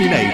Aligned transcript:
Mineiro. 0.00 0.30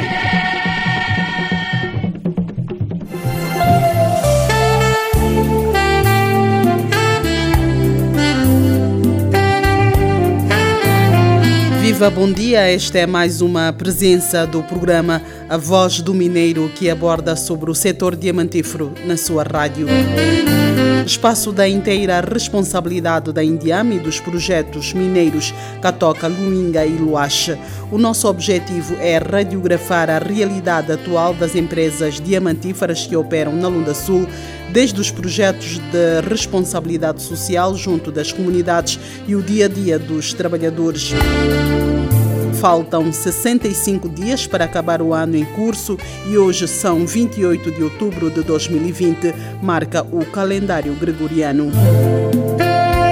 Viva, 11.81 12.11
bom 12.11 12.31
dia. 12.31 12.61
Esta 12.61 12.99
é 12.99 13.07
mais 13.07 13.41
uma 13.41 13.73
presença 13.73 14.47
do 14.47 14.63
programa 14.63 15.21
A 15.49 15.57
Voz 15.57 16.01
do 16.01 16.13
Mineiro 16.13 16.69
que 16.75 16.91
aborda 16.91 17.37
sobre 17.37 17.71
o 17.71 17.75
setor 17.75 18.17
diamantífero 18.17 18.93
na 19.05 19.17
sua 19.17 19.45
rádio. 19.45 19.87
Espaço 21.07 21.53
da 21.53 21.69
inteira 21.69 22.21
responsabilidade 22.21 23.33
da 23.33 23.45
Indiama 23.45 23.95
e 23.95 24.01
dos 24.01 24.19
projetos 24.19 24.93
mineiros 24.93 25.55
Catoca, 25.81 26.27
Luinga 26.27 26.85
e 26.85 26.97
Luache. 26.97 27.57
O 27.93 27.97
nosso 27.97 28.27
objetivo 28.27 28.97
é 28.97 29.19
radiografar 29.19 30.11
a 30.11 30.19
realidade 30.19 30.91
atual 30.91 31.33
das 31.33 31.55
empresas 31.55 32.21
diamantíferas 32.21 33.07
que 33.07 33.15
operam 33.15 33.55
na 33.55 33.69
Lunda 33.69 33.95
Sul, 33.95 34.27
desde 34.73 35.01
os 35.01 35.13
projetos 35.13 35.79
de 35.79 36.29
responsabilidade 36.29 37.23
social 37.23 37.77
junto 37.77 38.11
das 38.11 38.33
comunidades 38.33 38.99
e 39.29 39.37
o 39.37 39.43
dia 39.43 39.67
a 39.67 39.69
dia 39.69 39.97
dos 39.97 40.33
trabalhadores. 40.33 41.13
Faltam 42.67 43.13
65 43.13 44.09
dias 44.09 44.45
para 44.45 44.65
acabar 44.65 45.01
o 45.01 45.15
ano 45.15 45.37
em 45.37 45.45
curso 45.45 45.97
e 46.29 46.37
hoje 46.37 46.67
são 46.67 47.07
28 47.07 47.71
de 47.71 47.81
outubro 47.85 48.29
de 48.29 48.43
2020, 48.43 49.33
marca 49.63 50.03
o 50.03 50.27
calendário 50.27 50.93
gregoriano. 50.95 51.71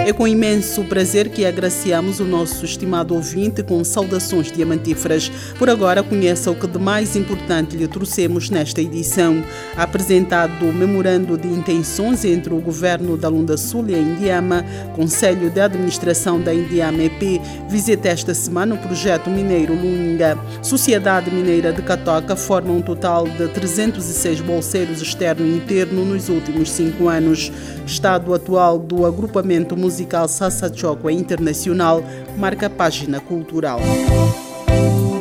É 0.07 0.13
com 0.13 0.29
imenso 0.29 0.85
prazer 0.85 1.31
que 1.31 1.47
agraciamos 1.47 2.21
o 2.21 2.27
nosso 2.27 2.67
estimado 2.67 3.15
ouvinte 3.15 3.63
com 3.63 3.83
saudações 3.83 4.53
diamantíferas. 4.53 5.31
Por 5.59 5.71
agora, 5.71 6.03
conheça 6.03 6.51
o 6.51 6.55
que 6.55 6.67
de 6.67 6.79
mais 6.79 7.17
importante 7.17 7.75
lhe 7.75 7.89
trouxemos 7.89 8.51
nesta 8.51 8.83
edição. 8.83 9.43
Apresentado 9.75 10.69
o 10.69 10.75
memorando 10.75 11.39
de 11.39 11.49
intenções 11.49 12.23
entre 12.23 12.53
o 12.53 12.61
governo 12.61 13.17
da 13.17 13.31
Lunda 13.31 13.57
Sul 13.57 13.89
e 13.89 13.95
a 13.95 13.99
Indiama, 13.99 14.63
Conselho 14.95 15.49
de 15.49 15.59
Administração 15.59 16.39
da 16.39 16.53
Indiama 16.53 17.03
EP 17.03 17.41
visita 17.71 18.11
esta 18.11 18.35
semana 18.35 18.75
o 18.75 18.79
projeto 18.79 19.31
mineiro 19.31 19.73
Lunga. 19.73 20.39
Sociedade 20.61 21.31
Mineira 21.31 21.73
de 21.73 21.81
Catoca 21.81 22.37
forma 22.37 22.75
um 22.75 22.83
total 22.83 23.27
de 23.27 23.49
306 23.49 24.43
bolseiros 24.43 25.01
externo 25.01 25.47
e 25.47 25.57
interno 25.57 26.05
nos 26.05 26.29
últimos 26.29 26.71
cinco 26.71 27.09
anos. 27.09 27.51
Estado 27.87 28.35
atual 28.35 28.79
do 28.79 29.07
agrupamento 29.07 29.75
musical 29.75 29.94
musical 29.95 30.27
Sassa 30.27 30.69
Chokwe 30.75 31.15
Internacional 31.15 32.03
marca 32.37 32.67
a 32.67 32.71
página 32.71 33.21
cultural. 33.21 33.79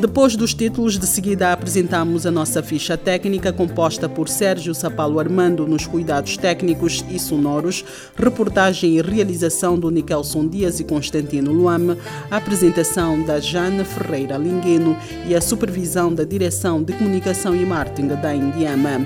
Depois 0.02 0.36
dos 0.36 0.56
títulos, 0.56 0.98
de 0.98 1.06
seguida 1.06 1.54
apresentamos 1.54 2.26
a 2.26 2.32
nossa 2.32 2.64
ficha 2.64 2.98
técnica 2.98 3.54
composta 3.54 4.10
por 4.10 4.28
Sérgio 4.28 4.74
Sapalo 4.74 5.20
Armando 5.20 5.68
nos 5.68 5.86
cuidados 5.86 6.38
técnicos 6.38 7.06
e 7.08 7.20
sonoros, 7.20 7.86
reportagem 8.18 8.98
e 8.98 9.02
realização 9.02 9.78
do 9.78 9.92
Nikelson 9.92 10.48
Dias 10.48 10.80
e 10.80 10.84
Constantino 10.84 11.52
Luame, 11.52 11.96
a 12.32 12.38
apresentação 12.38 13.24
da 13.24 13.40
Jana 13.40 13.86
Ferreira 13.86 14.38
Lingueno 14.38 14.98
e 15.28 15.36
a 15.36 15.40
supervisão 15.40 16.12
da 16.12 16.24
Direção 16.24 16.82
de 16.82 16.94
Comunicação 16.94 17.56
e 17.56 17.64
Marketing 17.64 18.08
da 18.08 18.34
Indiama. 18.34 19.06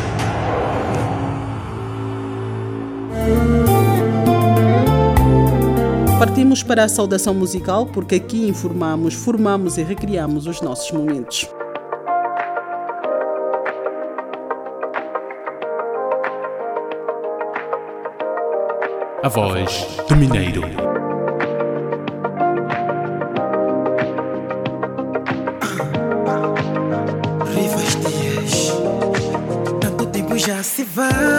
Partimos 6.19 6.61
para 6.61 6.83
a 6.83 6.89
saudação 6.89 7.33
musical 7.33 7.87
porque 7.87 8.15
aqui 8.15 8.47
informamos, 8.47 9.13
formamos 9.13 9.77
e 9.77 9.83
recriamos 9.83 10.45
os 10.45 10.61
nossos 10.61 10.91
momentos. 10.91 11.47
A 19.23 19.29
voz 19.29 19.87
do 20.09 20.15
Mineiro. 20.15 20.61
Rivas 27.53 27.95
Dias, 27.95 28.73
tanto 29.79 30.07
tempo 30.07 30.37
já 30.37 30.63
se 30.63 30.83
vai, 30.83 31.30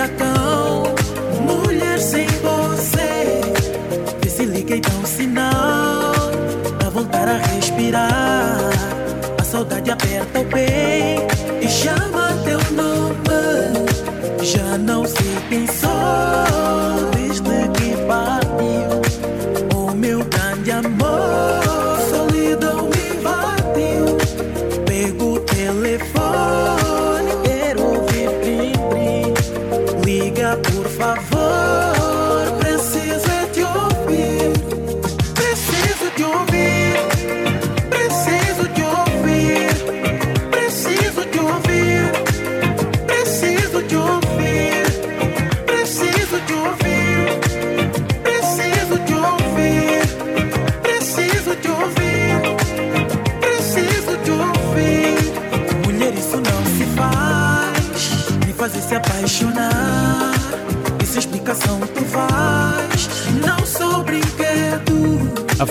furacão, 0.00 0.84
mulher 1.46 1.98
sem 1.98 2.26
você. 2.26 3.40
Liga 4.40 4.74
e 4.74 4.80
dá 4.80 4.88
um 4.88 5.04
sinal, 5.04 6.14
pra 6.78 6.88
voltar 6.88 7.28
a 7.28 7.36
respirar. 7.36 8.70
A 9.38 9.44
saudade 9.44 9.90
aperta 9.90 10.40
o 10.40 10.44
peito 10.46 11.19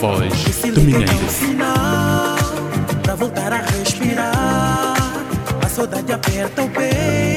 voz 0.00 0.32
do 0.72 0.80
Mineiro. 0.80 1.12
pra 3.02 3.14
voltar 3.14 3.52
a 3.52 3.58
respirar. 3.58 4.94
A 5.62 5.68
saudade 5.68 6.10
aperta 6.10 6.62
o 6.62 6.70
peito 6.70 7.29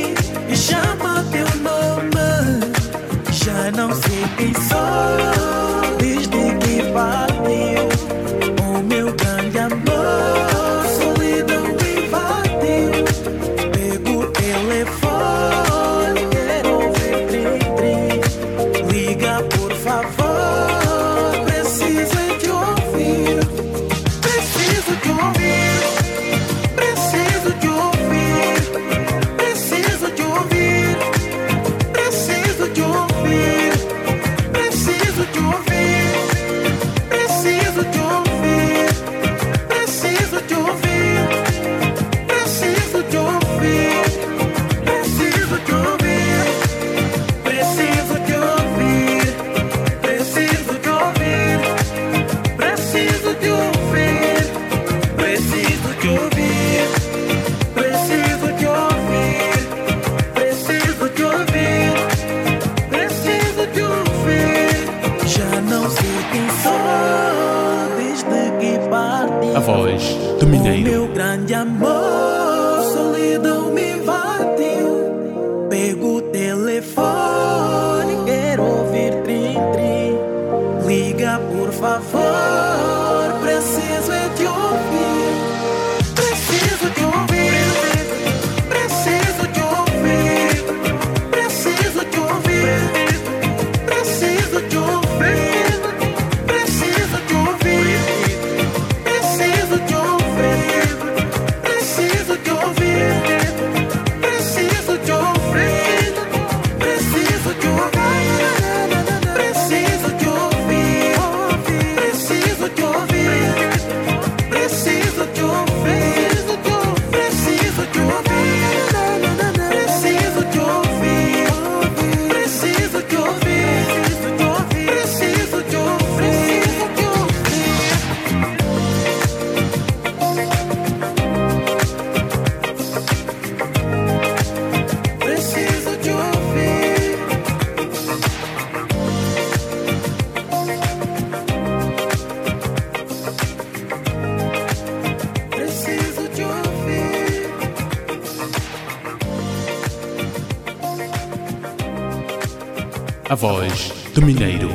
voz 153.44 153.92
do 154.16 154.22
Mineiro. 154.22 154.69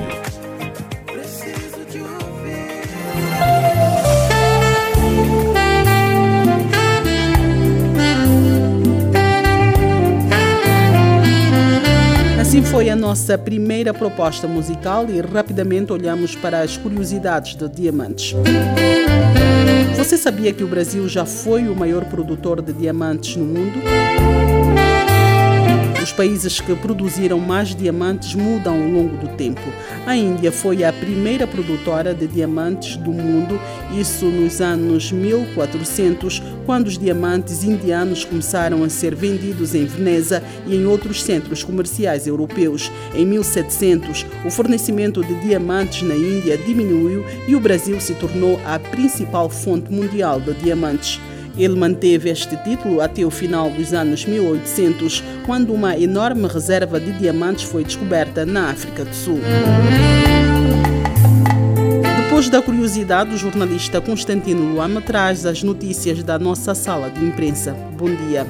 Assim 12.38 12.62
foi 12.62 12.90
a 12.90 12.94
nossa 12.94 13.38
primeira 13.38 13.94
proposta 13.94 14.46
musical 14.46 15.06
e 15.08 15.18
rapidamente 15.22 15.90
olhamos 15.90 16.36
para 16.36 16.60
as 16.60 16.76
curiosidades 16.76 17.54
de 17.54 17.66
diamantes. 17.70 18.34
Você 19.96 20.18
sabia 20.18 20.52
que 20.52 20.62
o 20.62 20.68
Brasil 20.68 21.08
já 21.08 21.24
foi 21.24 21.66
o 21.68 21.74
maior 21.74 22.04
produtor 22.04 22.60
de 22.60 22.74
diamantes 22.74 23.34
no 23.34 23.46
mundo? 23.46 23.78
Países 26.18 26.60
que 26.60 26.74
produziram 26.74 27.38
mais 27.38 27.76
diamantes 27.76 28.34
mudam 28.34 28.74
ao 28.74 28.88
longo 28.88 29.16
do 29.18 29.28
tempo. 29.36 29.62
A 30.04 30.16
Índia 30.16 30.50
foi 30.50 30.82
a 30.82 30.92
primeira 30.92 31.46
produtora 31.46 32.12
de 32.12 32.26
diamantes 32.26 32.96
do 32.96 33.12
mundo, 33.12 33.56
isso 33.96 34.26
nos 34.26 34.60
anos 34.60 35.12
1400, 35.12 36.42
quando 36.66 36.88
os 36.88 36.98
diamantes 36.98 37.62
indianos 37.62 38.24
começaram 38.24 38.82
a 38.82 38.88
ser 38.88 39.14
vendidos 39.14 39.76
em 39.76 39.84
Veneza 39.84 40.42
e 40.66 40.74
em 40.74 40.86
outros 40.86 41.22
centros 41.22 41.62
comerciais 41.62 42.26
europeus. 42.26 42.90
Em 43.14 43.24
1700, 43.24 44.26
o 44.44 44.50
fornecimento 44.50 45.22
de 45.22 45.36
diamantes 45.36 46.02
na 46.02 46.16
Índia 46.16 46.58
diminuiu 46.58 47.24
e 47.46 47.54
o 47.54 47.60
Brasil 47.60 48.00
se 48.00 48.14
tornou 48.14 48.58
a 48.66 48.76
principal 48.80 49.48
fonte 49.48 49.92
mundial 49.92 50.40
de 50.40 50.52
diamantes. 50.54 51.20
Ele 51.56 51.76
manteve 51.76 52.30
este 52.30 52.56
título 52.62 53.00
até 53.00 53.24
o 53.24 53.30
final 53.30 53.70
dos 53.70 53.92
anos 53.92 54.24
1800, 54.24 55.22
quando 55.46 55.72
uma 55.72 55.96
enorme 55.96 56.46
reserva 56.46 57.00
de 57.00 57.12
diamantes 57.12 57.64
foi 57.64 57.84
descoberta 57.84 58.44
na 58.44 58.70
África 58.70 59.04
do 59.04 59.14
Sul. 59.14 59.40
Depois 62.24 62.48
da 62.48 62.62
curiosidade, 62.62 63.34
o 63.34 63.38
jornalista 63.38 64.00
Constantino 64.00 64.72
Luama 64.72 65.00
traz 65.00 65.44
as 65.44 65.62
notícias 65.62 66.22
da 66.22 66.38
nossa 66.38 66.74
sala 66.74 67.10
de 67.10 67.24
imprensa. 67.24 67.72
Bom 67.96 68.14
dia. 68.14 68.46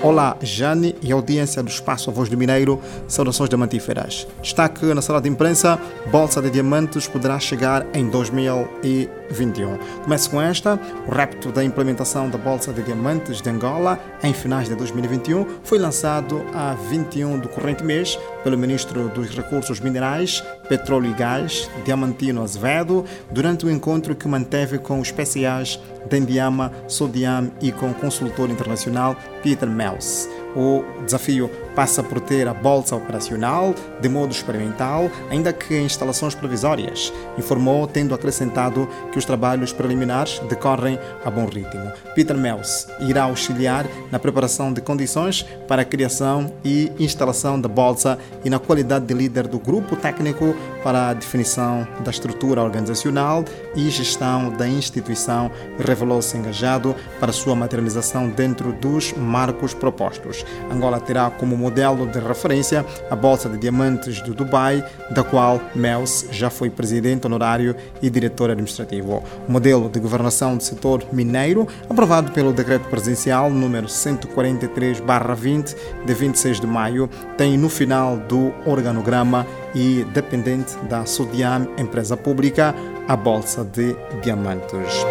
Olá, 0.00 0.36
Jane 0.40 0.94
e 1.02 1.10
audiência 1.10 1.60
do 1.60 1.68
Espaço 1.68 2.08
A 2.08 2.12
Voz 2.12 2.28
do 2.28 2.38
Mineiro, 2.38 2.80
saudações 3.08 3.48
diamantíferas. 3.48 4.28
Destaque 4.40 4.86
na 4.94 5.02
sala 5.02 5.20
de 5.20 5.28
imprensa, 5.28 5.76
Bolsa 6.08 6.40
de 6.40 6.50
Diamantes 6.50 7.08
poderá 7.08 7.40
chegar 7.40 7.84
em 7.92 8.08
2021. 8.08 9.76
Começo 10.04 10.30
com 10.30 10.40
esta, 10.40 10.78
o 11.04 11.10
repto 11.10 11.50
da 11.50 11.64
implementação 11.64 12.30
da 12.30 12.38
Bolsa 12.38 12.72
de 12.72 12.80
Diamantes 12.80 13.42
de 13.42 13.50
Angola 13.50 13.98
em 14.22 14.32
finais 14.32 14.68
de 14.68 14.76
2021 14.76 15.44
foi 15.64 15.78
lançado 15.78 16.46
a 16.54 16.74
21 16.74 17.40
do 17.40 17.48
corrente 17.48 17.82
mês 17.82 18.16
pelo 18.44 18.56
Ministro 18.56 19.08
dos 19.08 19.30
Recursos 19.30 19.80
Minerais, 19.80 20.44
Petróleo 20.68 21.10
e 21.10 21.14
Gás, 21.14 21.68
Diamantino 21.84 22.44
Azevedo, 22.44 23.04
durante 23.32 23.66
o 23.66 23.70
encontro 23.70 24.14
que 24.14 24.28
manteve 24.28 24.78
com 24.78 25.00
os 25.00 25.08
especiais 25.08 25.80
da 26.08 26.16
Indiama, 26.16 26.72
Sodiam 26.86 27.50
e 27.60 27.70
com 27.70 27.90
o 27.90 27.94
consultor 27.94 28.48
internacional 28.48 29.16
Peter 29.48 29.66
Mels. 29.66 30.28
O 30.54 30.84
desafio 31.06 31.50
passa 31.78 32.02
por 32.02 32.18
ter 32.18 32.48
a 32.48 32.52
bolsa 32.52 32.96
operacional 32.96 33.72
de 34.00 34.08
modo 34.08 34.32
experimental, 34.32 35.08
ainda 35.30 35.52
que 35.52 35.76
em 35.76 35.84
instalações 35.84 36.34
provisórias, 36.34 37.12
informou, 37.38 37.86
tendo 37.86 38.12
acrescentado 38.12 38.88
que 39.12 39.18
os 39.18 39.24
trabalhos 39.24 39.72
preliminares 39.72 40.40
decorrem 40.48 40.98
a 41.24 41.30
bom 41.30 41.44
ritmo. 41.46 41.92
Peter 42.16 42.36
Mels 42.36 42.88
irá 42.98 43.22
auxiliar 43.22 43.86
na 44.10 44.18
preparação 44.18 44.72
de 44.72 44.80
condições 44.80 45.46
para 45.68 45.82
a 45.82 45.84
criação 45.84 46.52
e 46.64 46.90
instalação 46.98 47.60
da 47.60 47.68
bolsa 47.68 48.18
e 48.44 48.50
na 48.50 48.58
qualidade 48.58 49.06
de 49.06 49.14
líder 49.14 49.46
do 49.46 49.60
grupo 49.60 49.94
técnico 49.94 50.56
para 50.82 51.10
a 51.10 51.14
definição 51.14 51.86
da 52.00 52.10
estrutura 52.10 52.60
organizacional 52.60 53.44
e 53.76 53.88
gestão 53.88 54.50
da 54.50 54.66
instituição, 54.66 55.48
revelou-se 55.78 56.36
engajado 56.36 56.92
para 57.20 57.30
sua 57.30 57.54
materialização 57.54 58.28
dentro 58.28 58.72
dos 58.72 59.12
marcos 59.12 59.72
propostos. 59.74 60.44
Angola 60.72 60.98
terá 60.98 61.30
como 61.30 61.67
modelo 61.68 62.06
de 62.06 62.18
referência 62.18 62.84
a 63.10 63.16
Bolsa 63.16 63.46
de 63.48 63.58
Diamantes 63.58 64.22
do 64.22 64.32
Dubai, 64.34 64.82
da 65.10 65.22
qual 65.22 65.60
Mels 65.74 66.26
já 66.30 66.48
foi 66.48 66.70
presidente 66.70 67.26
honorário 67.26 67.76
e 68.00 68.08
diretor 68.08 68.50
administrativo. 68.50 69.22
O 69.46 69.52
modelo 69.52 69.90
de 69.90 70.00
governação 70.00 70.56
do 70.56 70.62
setor 70.62 71.04
mineiro, 71.12 71.68
aprovado 71.88 72.32
pelo 72.32 72.54
Decreto 72.54 72.88
Presidencial 72.88 73.50
número 73.50 73.86
143/20 73.86 75.76
de 76.06 76.14
26 76.14 76.58
de 76.60 76.66
maio, 76.66 77.10
tem 77.36 77.58
no 77.58 77.68
final 77.68 78.16
do 78.16 78.50
organograma 78.64 79.46
e 79.74 80.06
dependente 80.14 80.74
da 80.88 81.04
Sodiam, 81.04 81.68
empresa 81.76 82.16
pública, 82.16 82.74
a 83.06 83.14
Bolsa 83.14 83.62
de 83.62 83.94
Diamantes. 84.22 85.04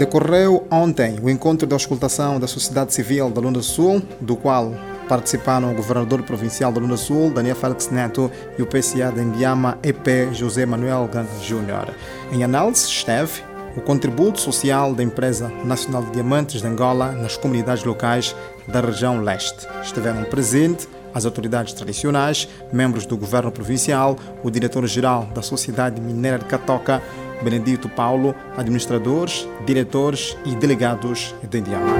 Decorreu 0.00 0.66
ontem 0.70 1.18
o 1.22 1.28
encontro 1.28 1.66
de 1.68 1.74
auscultação 1.74 2.40
da 2.40 2.46
sociedade 2.46 2.94
civil 2.94 3.28
da 3.28 3.38
Lunda 3.38 3.60
Sul, 3.60 4.00
do 4.18 4.34
qual 4.34 4.72
participaram 5.06 5.70
o 5.70 5.74
governador 5.74 6.22
provincial 6.22 6.72
da 6.72 6.80
Lunda 6.80 6.96
Sul, 6.96 7.30
Daniel 7.30 7.54
Félix 7.54 7.90
Neto, 7.90 8.30
e 8.58 8.62
o 8.62 8.66
PCA 8.66 9.12
de 9.14 9.20
Indiama, 9.20 9.78
EP, 9.82 10.32
José 10.32 10.64
Manuel 10.64 11.06
Ganga 11.12 11.28
Júnior. 11.42 11.94
Em 12.32 12.42
análise 12.42 12.86
esteve 12.86 13.42
o 13.76 13.82
contributo 13.82 14.40
social 14.40 14.94
da 14.94 15.02
Empresa 15.02 15.52
Nacional 15.66 16.02
de 16.04 16.12
Diamantes 16.12 16.62
de 16.62 16.66
Angola 16.66 17.12
nas 17.12 17.36
comunidades 17.36 17.84
locais 17.84 18.34
da 18.66 18.80
região 18.80 19.20
leste. 19.20 19.68
Estiveram 19.82 20.24
presentes 20.24 20.88
as 21.12 21.26
autoridades 21.26 21.74
tradicionais, 21.74 22.48
membros 22.72 23.04
do 23.04 23.18
governo 23.18 23.52
provincial, 23.52 24.16
o 24.42 24.50
diretor-geral 24.50 25.28
da 25.34 25.42
Sociedade 25.42 26.00
Mineira 26.00 26.38
de 26.38 26.46
Catoca, 26.46 27.02
Benedito 27.42 27.88
Paulo, 27.88 28.34
administradores, 28.56 29.48
diretores 29.66 30.36
e 30.44 30.54
delegados 30.54 31.34
de 31.48 31.58
Indiama. 31.58 31.96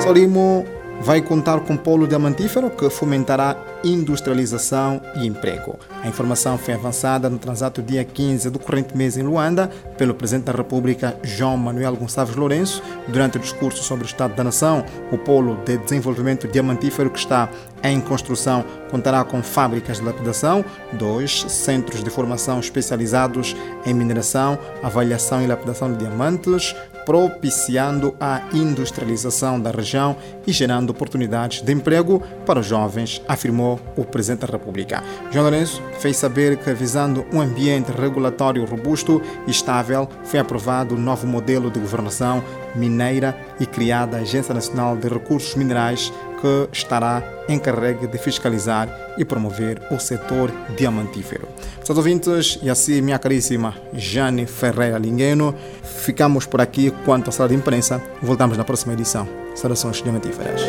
Solimo 0.00 0.64
vai 1.00 1.22
contar 1.22 1.60
com 1.60 1.76
polo 1.76 2.06
diamantífero 2.06 2.70
que 2.70 2.90
fomentará 2.90 3.56
industrialização 3.84 5.00
e 5.16 5.26
emprego. 5.26 5.78
A 6.02 6.08
informação 6.08 6.58
foi 6.58 6.74
avançada 6.74 7.30
no 7.30 7.38
transato 7.38 7.82
dia 7.82 8.04
15 8.04 8.50
do 8.50 8.58
corrente 8.58 8.96
mês 8.96 9.16
em 9.16 9.22
Luanda 9.22 9.70
pelo 9.96 10.14
Presidente 10.14 10.46
da 10.46 10.52
República, 10.52 11.16
João 11.22 11.56
Manuel 11.56 11.96
Gonçalves 11.96 12.36
Lourenço, 12.36 12.82
durante 13.06 13.36
o 13.36 13.40
discurso 13.40 13.82
sobre 13.82 14.04
o 14.04 14.06
Estado 14.06 14.34
da 14.34 14.44
Nação. 14.44 14.84
O 15.12 15.18
polo 15.18 15.56
de 15.64 15.76
desenvolvimento 15.78 16.48
diamantífero 16.48 17.10
que 17.10 17.18
está 17.18 17.48
em 17.82 18.00
construção 18.00 18.64
contará 18.90 19.22
com 19.24 19.42
fábricas 19.42 19.98
de 19.98 20.04
lapidação, 20.04 20.64
dois 20.92 21.42
centros 21.48 22.02
de 22.02 22.10
formação 22.10 22.58
especializados 22.58 23.54
em 23.86 23.94
mineração, 23.94 24.58
avaliação 24.82 25.42
e 25.42 25.46
lapidação 25.46 25.92
de 25.92 25.98
diamantes, 25.98 26.74
propiciando 27.08 28.14
a 28.20 28.42
industrialização 28.52 29.58
da 29.58 29.70
região 29.70 30.14
e 30.46 30.52
gerando 30.52 30.90
oportunidades 30.90 31.62
de 31.62 31.72
emprego 31.72 32.22
para 32.44 32.60
os 32.60 32.66
jovens, 32.66 33.22
afirmou 33.26 33.80
o 33.96 34.04
Presidente 34.04 34.40
da 34.40 34.52
República. 34.52 35.02
João 35.30 35.44
Lourenço 35.44 35.82
fez 36.00 36.18
saber 36.18 36.58
que, 36.58 36.70
visando 36.74 37.24
um 37.32 37.40
ambiente 37.40 37.90
regulatório 37.90 38.62
robusto 38.66 39.22
e 39.46 39.50
estável, 39.50 40.06
foi 40.22 40.38
aprovado 40.38 40.96
o 40.96 40.98
novo 40.98 41.26
modelo 41.26 41.70
de 41.70 41.80
governação 41.80 42.44
mineira 42.74 43.34
e 43.58 43.64
criada 43.64 44.18
a 44.18 44.20
Agência 44.20 44.52
Nacional 44.52 44.94
de 44.94 45.08
Recursos 45.08 45.54
Minerais 45.54 46.12
que 46.40 46.68
estará 46.72 47.22
encarregue 47.48 48.06
de 48.06 48.18
fiscalizar 48.18 48.88
e 49.16 49.24
promover 49.24 49.80
o 49.90 49.98
setor 49.98 50.52
diamantífero. 50.76 51.48
Seus 51.84 51.98
ouvintes, 51.98 52.58
e 52.62 52.70
assim 52.70 53.00
minha 53.00 53.18
caríssima 53.18 53.74
Jane 53.92 54.46
Ferreira 54.46 54.98
Lingueno, 54.98 55.54
ficamos 55.82 56.46
por 56.46 56.60
aqui 56.60 56.90
quanto 57.04 57.30
à 57.30 57.32
sala 57.32 57.48
de 57.48 57.54
imprensa. 57.54 58.02
Voltamos 58.22 58.56
na 58.56 58.64
próxima 58.64 58.92
edição. 58.92 59.26
Saudações 59.54 60.02
diamantíferas. 60.02 60.62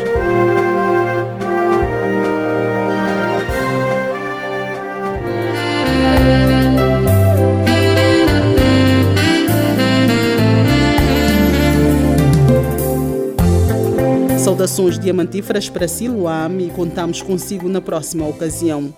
Saudações 14.60 14.98
diamantíferas 14.98 15.70
para 15.70 15.88
Siloam 15.88 16.60
e 16.60 16.68
contamos 16.68 17.22
consigo 17.22 17.66
na 17.66 17.80
próxima 17.80 18.28
ocasião. 18.28 18.92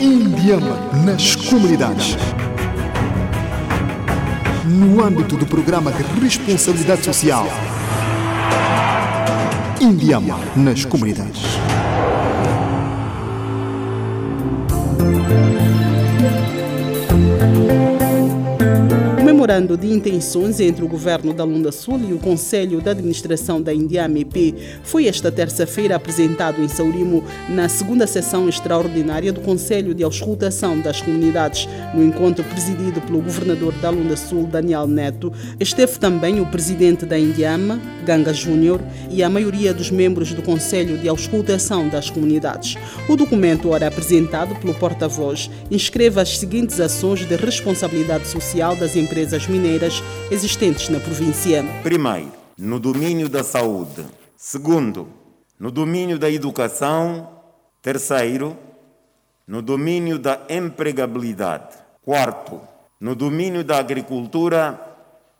Indiama 0.00 0.78
nas 1.04 1.36
comunidades. 1.36 2.16
No 4.64 5.04
âmbito 5.04 5.36
do 5.36 5.44
programa 5.44 5.92
de 5.92 6.02
responsabilidade 6.18 7.04
social. 7.04 7.46
Indiama 9.82 10.38
nas 10.56 10.86
comunidades. 10.86 11.42
Memorando 19.44 19.76
de 19.76 19.92
intenções 19.92 20.58
entre 20.58 20.82
o 20.82 20.88
governo 20.88 21.34
da 21.34 21.44
Lunda 21.44 21.70
Sul 21.70 22.00
e 22.00 22.14
o 22.14 22.18
Conselho 22.18 22.80
de 22.80 22.88
Administração 22.88 23.60
da 23.60 23.74
Indiama 23.74 24.20
EP 24.20 24.54
foi 24.82 25.06
esta 25.06 25.30
terça-feira 25.30 25.96
apresentado 25.96 26.62
em 26.62 26.68
Saurimo 26.68 27.22
na 27.50 27.68
segunda 27.68 28.06
sessão 28.06 28.48
extraordinária 28.48 29.30
do 29.34 29.42
Conselho 29.42 29.92
de 29.92 30.02
Auscultação 30.02 30.80
das 30.80 31.02
Comunidades. 31.02 31.68
No 31.92 32.02
encontro 32.02 32.42
presidido 32.42 33.02
pelo 33.02 33.20
governador 33.20 33.74
da 33.82 33.90
Lunda 33.90 34.16
Sul, 34.16 34.46
Daniel 34.46 34.86
Neto, 34.86 35.30
esteve 35.60 35.98
também 35.98 36.40
o 36.40 36.46
presidente 36.46 37.04
da 37.04 37.18
Indiama, 37.18 37.78
Ganga 38.06 38.32
Júnior, 38.32 38.80
e 39.10 39.22
a 39.22 39.28
maioria 39.28 39.74
dos 39.74 39.90
membros 39.90 40.32
do 40.32 40.40
Conselho 40.40 40.96
de 40.96 41.06
Auscultação 41.06 41.86
das 41.86 42.08
Comunidades. 42.08 42.76
O 43.06 43.14
documento, 43.14 43.68
ora 43.68 43.88
apresentado 43.88 44.54
pelo 44.54 44.72
porta-voz, 44.72 45.50
inscreve 45.70 46.18
as 46.18 46.38
seguintes 46.38 46.80
ações 46.80 47.26
de 47.26 47.36
responsabilidade 47.36 48.26
social 48.26 48.74
das 48.74 48.96
empresas 48.96 49.33
empresas 49.34 49.46
mineiras 49.48 50.02
existentes 50.30 50.88
na 50.88 51.00
província. 51.00 51.64
Primeiro, 51.82 52.32
no 52.56 52.78
domínio 52.78 53.28
da 53.28 53.42
saúde. 53.42 54.04
Segundo, 54.36 55.08
no 55.58 55.70
domínio 55.70 56.18
da 56.18 56.30
educação. 56.30 57.30
Terceiro, 57.82 58.56
no 59.46 59.60
domínio 59.60 60.18
da 60.18 60.40
empregabilidade. 60.48 61.76
Quarto, 62.02 62.60
no 63.00 63.14
domínio 63.14 63.64
da 63.64 63.78
agricultura, 63.78 64.80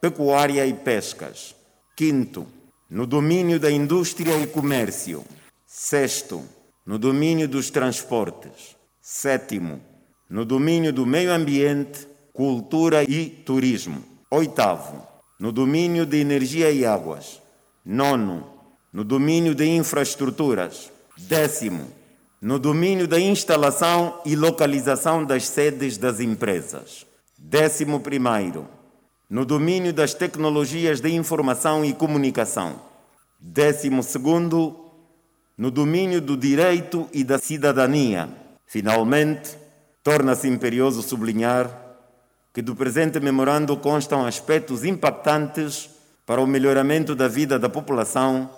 pecuária 0.00 0.66
e 0.66 0.74
pescas. 0.74 1.54
Quinto, 1.96 2.46
no 2.90 3.06
domínio 3.06 3.60
da 3.60 3.70
indústria 3.70 4.36
e 4.38 4.46
comércio. 4.46 5.24
Sexto, 5.66 6.42
no 6.84 6.98
domínio 6.98 7.48
dos 7.48 7.70
transportes. 7.70 8.76
Sétimo, 9.00 9.80
no 10.28 10.44
domínio 10.44 10.92
do 10.92 11.06
meio 11.06 11.32
ambiente 11.32 12.13
cultura 12.34 13.04
e 13.04 13.26
turismo. 13.26 14.02
Oitavo, 14.28 15.06
no 15.38 15.52
domínio 15.52 16.04
de 16.04 16.18
energia 16.18 16.68
e 16.72 16.84
águas. 16.84 17.40
Nono, 17.84 18.44
no 18.92 19.04
domínio 19.04 19.54
de 19.54 19.64
infraestruturas. 19.64 20.90
Décimo, 21.16 21.86
no 22.42 22.58
domínio 22.58 23.06
da 23.06 23.20
instalação 23.20 24.20
e 24.26 24.34
localização 24.34 25.24
das 25.24 25.46
sedes 25.46 25.96
das 25.96 26.18
empresas. 26.18 27.06
Décimo 27.38 28.00
primeiro, 28.00 28.66
no 29.30 29.44
domínio 29.44 29.92
das 29.92 30.12
tecnologias 30.12 31.00
de 31.00 31.10
informação 31.10 31.84
e 31.84 31.94
comunicação. 31.94 32.80
Décimo 33.38 34.02
segundo, 34.02 34.90
no 35.56 35.70
domínio 35.70 36.20
do 36.20 36.36
direito 36.36 37.08
e 37.12 37.22
da 37.22 37.38
cidadania. 37.38 38.28
Finalmente, 38.66 39.56
torna-se 40.02 40.48
imperioso 40.48 41.00
sublinhar 41.00 41.83
que 42.54 42.62
do 42.62 42.76
presente 42.76 43.18
memorando 43.18 43.76
constam 43.76 44.24
aspectos 44.24 44.84
impactantes 44.84 45.90
para 46.24 46.40
o 46.40 46.46
melhoramento 46.46 47.12
da 47.12 47.26
vida 47.26 47.58
da 47.58 47.68
população 47.68 48.48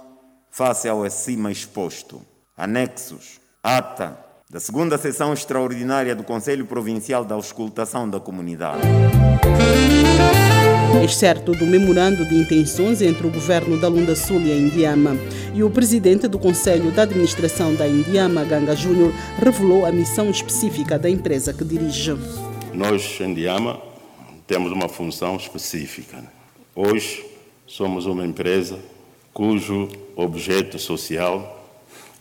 face 0.51 0.87
ao 0.87 1.03
acima 1.03 1.51
exposto. 1.51 2.21
Anexos. 2.55 3.41
Ata 3.63 4.19
da 4.51 4.61
segunda 4.61 4.97
sessão 4.99 5.33
extraordinária 5.33 6.15
do 6.15 6.23
Conselho 6.23 6.67
Provincial 6.67 7.25
da 7.25 7.35
Auscultação 7.35 8.09
da 8.09 8.21
Comunidade. 8.21 8.83
Excerto 11.03 11.53
do 11.53 11.67
memorando 11.67 12.25
de 12.27 12.37
intenções 12.37 13.01
entre 13.01 13.27
o 13.27 13.31
governo 13.31 13.81
da 13.81 13.89
Lunda 13.89 14.15
Sul 14.15 14.41
e 14.43 14.53
a 14.53 14.57
Indiama. 14.57 15.17
E 15.55 15.65
o 15.65 15.71
presidente 15.71 16.29
do 16.29 16.39
Conselho 16.39 16.93
de 16.93 17.01
Administração 17.01 17.75
da 17.75 17.89
Indiama, 17.89 18.45
Ganga 18.45 18.77
Júnior, 18.77 19.13
revelou 19.39 19.87
a 19.87 19.91
missão 19.91 20.31
específica 20.31 20.99
da 20.99 21.09
empresa 21.09 21.53
que 21.53 21.65
dirige. 21.65 22.17
Nós, 22.73 23.19
em 23.21 23.35
Diama, 23.35 23.86
temos 24.47 24.73
uma 24.73 24.89
função 24.89 25.37
específica. 25.37 26.23
Hoje, 26.75 27.25
somos 27.67 28.07
uma 28.07 28.25
empresa 28.25 28.79
cujo 29.33 29.89
objeto 30.15 30.79
social 30.79 31.53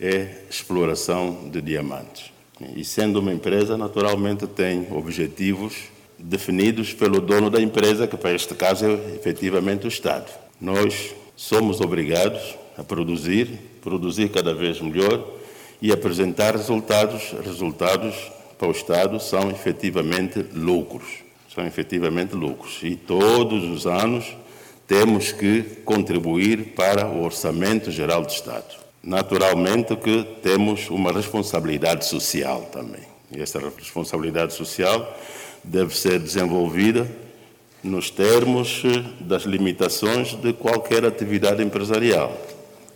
é 0.00 0.42
exploração 0.50 1.48
de 1.50 1.62
diamantes. 1.62 2.32
E 2.74 2.84
sendo 2.84 3.20
uma 3.20 3.32
empresa, 3.32 3.76
naturalmente 3.76 4.46
tem 4.46 4.86
objetivos 4.90 5.74
definidos 6.18 6.92
pelo 6.92 7.20
dono 7.20 7.50
da 7.50 7.60
empresa, 7.60 8.06
que 8.06 8.16
para 8.16 8.32
este 8.32 8.54
caso 8.54 8.86
é 8.86 9.14
efetivamente 9.14 9.86
o 9.86 9.88
Estado. 9.88 10.30
Nós 10.60 11.14
somos 11.36 11.80
obrigados 11.80 12.56
a 12.76 12.82
produzir, 12.82 13.48
produzir 13.82 14.30
cada 14.30 14.54
vez 14.54 14.80
melhor 14.80 15.26
e 15.80 15.92
apresentar 15.92 16.56
resultados. 16.56 17.34
Resultados 17.44 18.14
para 18.58 18.68
o 18.68 18.72
Estado 18.72 19.20
são 19.20 19.50
efetivamente 19.50 20.44
lucros. 20.54 21.25
São 21.56 21.66
efetivamente 21.66 22.34
lucros. 22.34 22.80
E 22.82 22.96
todos 22.96 23.64
os 23.64 23.86
anos 23.86 24.26
temos 24.86 25.32
que 25.32 25.62
contribuir 25.86 26.74
para 26.76 27.06
o 27.06 27.24
Orçamento 27.24 27.90
Geral 27.90 28.20
do 28.20 28.28
Estado. 28.28 28.74
Naturalmente 29.02 29.96
que 29.96 30.22
temos 30.42 30.90
uma 30.90 31.10
responsabilidade 31.10 32.04
social 32.04 32.68
também. 32.70 33.00
E 33.34 33.40
essa 33.40 33.58
responsabilidade 33.58 34.52
social 34.52 35.16
deve 35.64 35.96
ser 35.96 36.18
desenvolvida 36.18 37.10
nos 37.82 38.10
termos 38.10 38.82
das 39.18 39.44
limitações 39.44 40.34
de 40.34 40.52
qualquer 40.52 41.06
atividade 41.06 41.62
empresarial. 41.62 42.36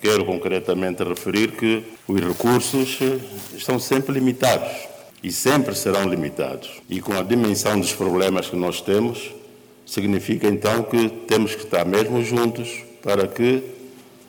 Quero 0.02 0.26
concretamente 0.26 1.02
referir 1.02 1.52
que 1.52 1.82
os 2.06 2.20
recursos 2.20 2.98
estão 3.56 3.78
sempre 3.78 4.12
limitados 4.12 4.89
e 5.22 5.30
sempre 5.30 5.74
serão 5.74 6.08
limitados. 6.08 6.80
E 6.88 7.00
com 7.00 7.12
a 7.12 7.22
dimensão 7.22 7.78
dos 7.78 7.92
problemas 7.92 8.48
que 8.48 8.56
nós 8.56 8.80
temos, 8.80 9.30
significa 9.84 10.46
então 10.46 10.82
que 10.82 11.08
temos 11.26 11.54
que 11.54 11.64
estar 11.64 11.84
mesmo 11.84 12.22
juntos 12.22 12.84
para 13.02 13.26
que 13.26 13.62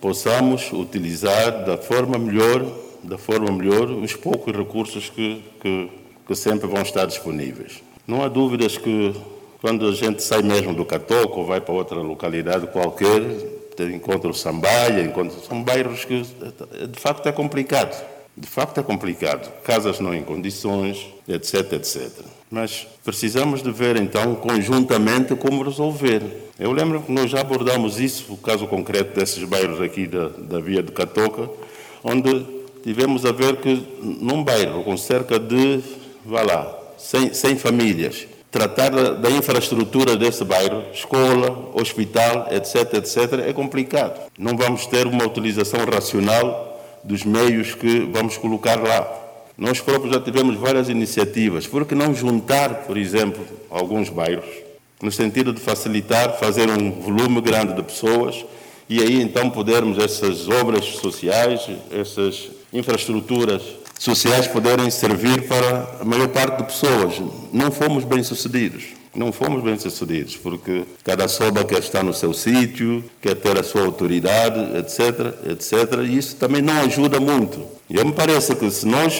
possamos 0.01 0.71
utilizar 0.74 1.63
da 1.63 1.77
forma 1.77 2.17
melhor, 2.17 2.65
da 3.03 3.17
forma 3.17 3.51
melhor, 3.51 3.89
os 3.89 4.15
poucos 4.15 4.55
recursos 4.55 5.10
que, 5.10 5.43
que, 5.62 5.89
que 6.27 6.36
sempre 6.36 6.67
vão 6.67 6.81
estar 6.81 7.05
disponíveis. 7.05 7.83
Não 8.07 8.24
há 8.24 8.27
dúvidas 8.27 8.77
que 8.77 9.13
quando 9.62 9.88
a 9.88 9.93
gente 9.93 10.24
sai 10.24 10.41
mesmo 10.41 10.74
do 10.74 10.83
Catoco 10.83 11.39
ou 11.39 11.45
vai 11.45 11.62
para 11.62 11.74
outra 11.74 11.98
localidade 12.01 12.67
qualquer, 12.67 13.21
encontra 13.79 14.29
o 14.29 14.33
Sambaia, 14.33 15.01
encontra, 15.01 15.38
são 15.39 15.63
bairros 15.63 16.05
que 16.05 16.21
de 16.21 17.00
facto 17.00 17.27
é 17.27 17.31
complicado. 17.31 17.95
De 18.41 18.48
facto 18.48 18.79
é 18.79 18.83
complicado. 18.83 19.51
Casas 19.63 20.00
não 20.00 20.15
em 20.15 20.24
condições, 20.24 21.05
etc, 21.27 21.74
etc. 21.74 22.10
Mas 22.50 22.88
precisamos 23.05 23.62
de 23.62 23.71
ver 23.71 23.95
então 23.98 24.33
conjuntamente 24.33 25.36
como 25.36 25.62
resolver. 25.62 26.24
Eu 26.57 26.71
lembro 26.71 27.03
que 27.03 27.12
nós 27.12 27.29
já 27.29 27.41
abordamos 27.41 28.00
isso, 28.00 28.33
o 28.33 28.38
caso 28.38 28.65
concreto 28.65 29.13
desses 29.13 29.43
bairros 29.43 29.79
aqui 29.79 30.07
da, 30.07 30.29
da 30.29 30.60
Via 30.60 30.81
de 30.81 30.91
Catoca, 30.91 31.51
onde 32.03 32.43
tivemos 32.81 33.27
a 33.27 33.31
ver 33.31 33.57
que 33.57 33.88
num 34.01 34.43
bairro 34.43 34.83
com 34.83 34.98
cerca 34.98 35.38
de, 35.38 35.79
vá 36.25 36.41
lá, 36.41 36.79
100, 36.98 37.36
100 37.36 37.55
famílias, 37.57 38.27
tratar 38.50 38.89
da 38.89 39.29
infraestrutura 39.29 40.17
desse 40.17 40.43
bairro, 40.43 40.83
escola, 40.91 41.69
hospital, 41.75 42.48
etc., 42.50 42.95
etc., 42.95 43.33
é 43.48 43.53
complicado. 43.53 44.19
Não 44.36 44.57
vamos 44.57 44.88
ter 44.88 45.05
uma 45.05 45.25
utilização 45.25 45.86
racional 45.86 46.71
dos 47.03 47.24
meios 47.24 47.74
que 47.74 48.00
vamos 48.12 48.38
colocar 48.38 48.79
lá. 48.81 49.20
Nós 49.58 49.79
próprios 49.79 50.13
já 50.13 50.22
tivemos 50.22 50.55
várias 50.55 50.89
iniciativas. 50.89 51.67
Por 51.67 51.86
que 51.86 51.93
não 51.93 52.15
juntar, 52.15 52.86
por 52.86 52.98
exemplo, 52.98 53.46
alguns 53.70 54.10
bairros, 54.10 54.50
no 55.01 55.12
sentido 55.12 55.53
de 55.53 55.60
facilitar, 55.60 56.38
fazer 56.39 56.70
um 56.70 56.91
volume 57.01 57.41
grande 57.41 57.74
de 57.74 57.84
pessoas 57.84 58.46
e 58.89 59.00
aí 59.01 59.22
então 59.22 59.50
podermos 59.50 59.98
essas 59.98 60.50
obras 60.50 60.86
sociais, 60.86 61.67
essas 61.91 62.50
infraestruturas 62.74 63.62
sociais 63.98 64.48
poderem 64.48 64.89
servir 64.89 65.48
para 65.48 65.98
a 66.01 66.05
maior 66.05 66.27
parte 66.29 66.58
de 66.58 66.63
pessoas. 66.63 67.22
Não 67.53 67.72
fomos 67.72 68.03
bem-sucedidos. 68.03 69.00
Não 69.13 69.32
fomos 69.32 69.62
bem-sucedidos, 69.62 70.38
porque 70.38 70.86
cada 71.03 71.27
soba 71.27 71.65
quer 71.65 71.80
estar 71.80 72.01
no 72.01 72.13
seu 72.13 72.34
sítio, 72.34 73.03
quer 73.22 73.36
ter 73.36 73.60
a 73.60 73.63
sua 73.63 73.84
autoridade, 73.84 74.77
etc, 74.77 75.51
etc, 75.51 76.00
e 76.08 76.18
isso 76.18 76.38
também 76.38 76.62
não 76.62 76.80
ajuda 76.82 77.20
muito. 77.20 77.60
E 77.89 77.98
eu 77.98 78.06
me 78.06 78.13
parece 78.13 78.56
que 78.56 78.72
se 78.72 78.86
nós, 78.86 79.20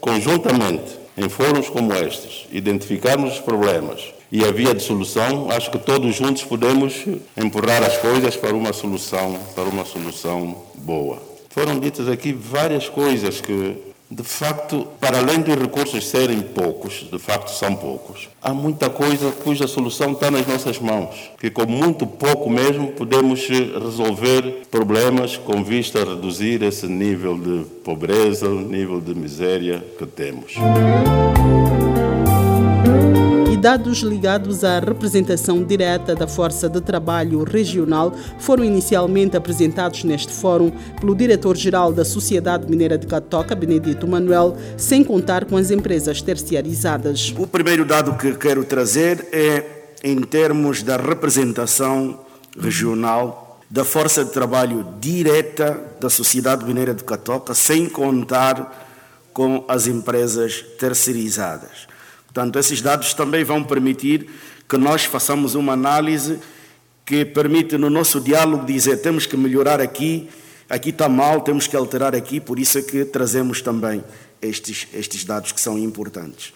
conjuntamente, 0.00 0.98
em 1.16 1.28
fóruns 1.28 1.68
como 1.68 1.92
estes, 1.94 2.48
identificarmos 2.50 3.34
os 3.34 3.38
problemas 3.40 4.12
e 4.32 4.44
a 4.44 4.50
via 4.50 4.74
de 4.74 4.82
solução, 4.82 5.48
acho 5.50 5.70
que 5.70 5.78
todos 5.78 6.16
juntos 6.16 6.42
podemos 6.42 7.04
empurrar 7.36 7.84
as 7.84 7.98
coisas 7.98 8.36
para 8.36 8.54
uma 8.54 8.72
solução, 8.72 9.38
para 9.54 9.64
uma 9.64 9.84
solução 9.84 10.56
boa. 10.74 11.22
Foram 11.50 11.78
ditas 11.78 12.08
aqui 12.08 12.32
várias 12.32 12.88
coisas 12.88 13.40
que 13.40 13.76
de 14.10 14.24
facto, 14.24 14.88
para 15.00 15.18
além 15.18 15.40
dos 15.40 15.54
recursos 15.54 16.08
serem 16.08 16.42
poucos, 16.42 17.06
de 17.10 17.18
facto 17.18 17.50
são 17.50 17.76
poucos, 17.76 18.28
há 18.42 18.52
muita 18.52 18.90
coisa 18.90 19.30
cuja 19.30 19.68
solução 19.68 20.12
está 20.12 20.30
nas 20.30 20.46
nossas 20.48 20.80
mãos, 20.80 21.30
que 21.38 21.48
com 21.48 21.64
muito 21.64 22.04
pouco 22.06 22.50
mesmo 22.50 22.88
podemos 22.88 23.46
resolver 23.48 24.62
problemas 24.68 25.36
com 25.36 25.62
vista 25.62 26.02
a 26.02 26.04
reduzir 26.04 26.62
esse 26.62 26.86
nível 26.86 27.38
de 27.38 27.64
pobreza, 27.84 28.48
nível 28.48 29.00
de 29.00 29.14
miséria 29.14 29.84
que 29.96 30.06
temos 30.06 30.54
dados 33.60 33.98
ligados 33.98 34.64
à 34.64 34.78
representação 34.78 35.62
direta 35.62 36.14
da 36.14 36.26
Força 36.26 36.66
de 36.66 36.80
Trabalho 36.80 37.44
Regional 37.44 38.10
foram 38.38 38.64
inicialmente 38.64 39.36
apresentados 39.36 40.02
neste 40.02 40.32
fórum 40.32 40.72
pelo 40.98 41.14
diretor-geral 41.14 41.92
da 41.92 42.02
Sociedade 42.02 42.66
Mineira 42.70 42.96
de 42.96 43.06
Catoca, 43.06 43.54
Benedito 43.54 44.08
Manuel, 44.08 44.56
sem 44.78 45.04
contar 45.04 45.44
com 45.44 45.58
as 45.58 45.70
empresas 45.70 46.22
terciarizadas. 46.22 47.34
O 47.36 47.46
primeiro 47.46 47.84
dado 47.84 48.16
que 48.16 48.32
quero 48.32 48.64
trazer 48.64 49.28
é 49.30 49.92
em 50.02 50.22
termos 50.22 50.82
da 50.82 50.96
representação 50.96 52.18
regional 52.58 53.60
da 53.68 53.84
força 53.84 54.24
de 54.24 54.30
trabalho 54.30 54.86
direta 54.98 55.78
da 56.00 56.08
Sociedade 56.08 56.64
Mineira 56.64 56.94
de 56.94 57.04
Catoca, 57.04 57.52
sem 57.52 57.90
contar 57.90 58.88
com 59.34 59.64
as 59.68 59.86
empresas 59.86 60.64
terceirizadas. 60.78 61.89
Portanto, 62.32 62.58
esses 62.58 62.80
dados 62.80 63.12
também 63.12 63.42
vão 63.42 63.64
permitir 63.64 64.28
que 64.68 64.76
nós 64.76 65.04
façamos 65.04 65.56
uma 65.56 65.72
análise 65.72 66.38
que 67.04 67.24
permite 67.24 67.76
no 67.76 67.90
nosso 67.90 68.20
diálogo 68.20 68.64
dizer 68.64 68.98
temos 68.98 69.26
que 69.26 69.36
melhorar 69.36 69.80
aqui, 69.80 70.28
aqui 70.68 70.90
está 70.90 71.08
mal, 71.08 71.40
temos 71.40 71.66
que 71.66 71.74
alterar 71.74 72.14
aqui, 72.14 72.38
por 72.38 72.60
isso 72.60 72.78
é 72.78 72.82
que 72.82 73.04
trazemos 73.04 73.60
também 73.60 74.04
estes, 74.40 74.86
estes 74.94 75.24
dados 75.24 75.50
que 75.50 75.60
são 75.60 75.76
importantes. 75.76 76.52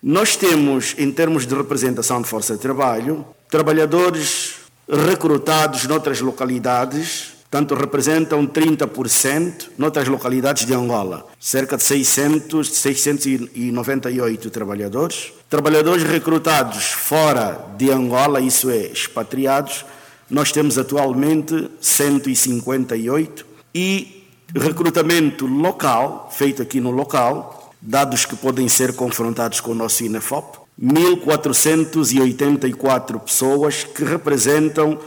Nós 0.00 0.36
temos, 0.36 0.94
em 0.96 1.10
termos 1.10 1.44
de 1.44 1.54
representação 1.56 2.22
de 2.22 2.28
força 2.28 2.54
de 2.54 2.60
trabalho, 2.60 3.26
trabalhadores 3.50 4.54
recrutados 4.88 5.86
noutras 5.86 6.20
localidades 6.20 7.39
Portanto, 7.50 7.74
representam 7.74 8.46
30% 8.46 9.70
noutras 9.76 10.06
localidades 10.06 10.64
de 10.64 10.72
Angola, 10.72 11.26
cerca 11.40 11.76
de 11.76 11.82
600, 11.82 12.68
698 12.68 14.50
trabalhadores. 14.50 15.32
Trabalhadores 15.48 16.04
recrutados 16.04 16.92
fora 16.92 17.74
de 17.76 17.90
Angola, 17.90 18.40
isso 18.40 18.70
é, 18.70 18.86
expatriados, 18.86 19.84
nós 20.30 20.52
temos 20.52 20.78
atualmente 20.78 21.68
158 21.80 23.44
e 23.74 24.28
recrutamento 24.54 25.44
local, 25.44 26.30
feito 26.32 26.62
aqui 26.62 26.80
no 26.80 26.92
local, 26.92 27.74
dados 27.82 28.24
que 28.24 28.36
podem 28.36 28.68
ser 28.68 28.94
confrontados 28.94 29.60
com 29.60 29.72
o 29.72 29.74
nosso 29.74 30.04
INEFOP, 30.04 30.60
1.484 30.80 33.18
pessoas 33.18 33.82
que 33.82 34.04
representam 34.04 35.00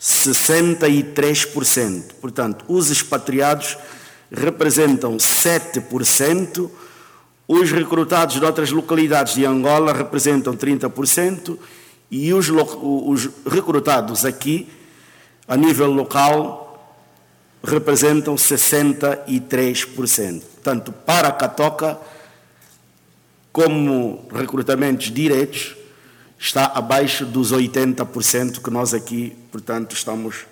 63%. 0.00 2.14
Portanto, 2.20 2.64
os 2.68 2.90
expatriados 2.90 3.76
representam 4.30 5.16
7%, 5.16 6.70
os 7.48 7.70
recrutados 7.70 8.34
de 8.36 8.44
outras 8.44 8.72
localidades 8.72 9.34
de 9.34 9.44
Angola 9.44 9.92
representam 9.92 10.56
30% 10.56 11.56
e 12.10 12.32
os, 12.32 12.50
os 12.50 13.30
recrutados 13.46 14.24
aqui, 14.24 14.68
a 15.46 15.56
nível 15.56 15.92
local, 15.92 16.64
representam 17.62 18.34
63%. 18.34 20.40
Portanto, 20.40 20.90
para 20.92 21.28
a 21.28 21.32
Catoca, 21.32 21.96
como 23.52 24.26
recrutamentos 24.32 25.12
diretos, 25.12 25.75
está 26.38 26.66
abaixo 26.66 27.24
dos 27.24 27.52
80% 27.52 28.62
que 28.62 28.70
nós 28.70 28.94
aqui, 28.94 29.36
portanto, 29.50 29.92
estamos 29.94 30.46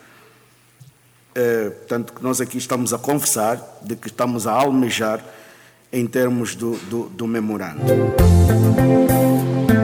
eh, 1.34 1.70
portanto, 1.70 2.12
que 2.12 2.22
nós 2.22 2.40
aqui 2.40 2.58
estamos 2.58 2.92
a 2.92 2.98
conversar, 2.98 3.80
de 3.82 3.96
que 3.96 4.06
estamos 4.06 4.46
a 4.46 4.52
almejar 4.52 5.24
em 5.92 6.06
termos 6.06 6.54
do, 6.54 6.76
do, 6.88 7.08
do 7.08 7.26
memorando. 7.26 7.82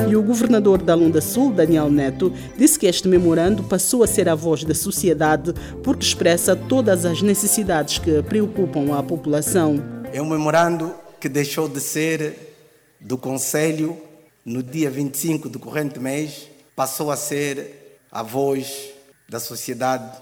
E 0.09 0.15
o 0.17 0.23
governador 0.23 0.83
da 0.83 0.95
Lunda 0.95 1.21
Sul, 1.21 1.53
Daniel 1.53 1.91
Neto, 1.91 2.33
disse 2.57 2.79
que 2.79 2.87
este 2.87 3.09
memorando 3.09 3.65
passou 3.65 4.03
a 4.05 4.07
ser 4.07 4.29
a 4.29 4.35
voz 4.35 4.65
da 4.65 4.75
sociedade 4.75 5.53
porque 5.83 6.05
expressa 6.05 6.55
todas 6.55 7.05
as 7.05 7.21
necessidades 7.21 7.99
que 7.99 8.23
preocupam 8.23 8.97
a 8.97 9.03
população. 9.03 9.83
É 10.13 10.23
um 10.23 10.29
memorando 10.29 10.95
que 11.21 11.29
deixou 11.29 11.69
de 11.69 11.81
ser 11.81 12.57
do 13.01 13.19
Conselho 13.19 13.97
no 14.45 14.63
dia 14.63 14.91
25 14.91 15.49
do 15.49 15.59
corrente 15.59 15.99
mês, 15.99 16.49
passou 16.75 17.11
a 17.11 17.17
ser 17.17 18.01
a 18.11 18.23
voz 18.23 18.91
da 19.29 19.39
sociedade 19.39 20.21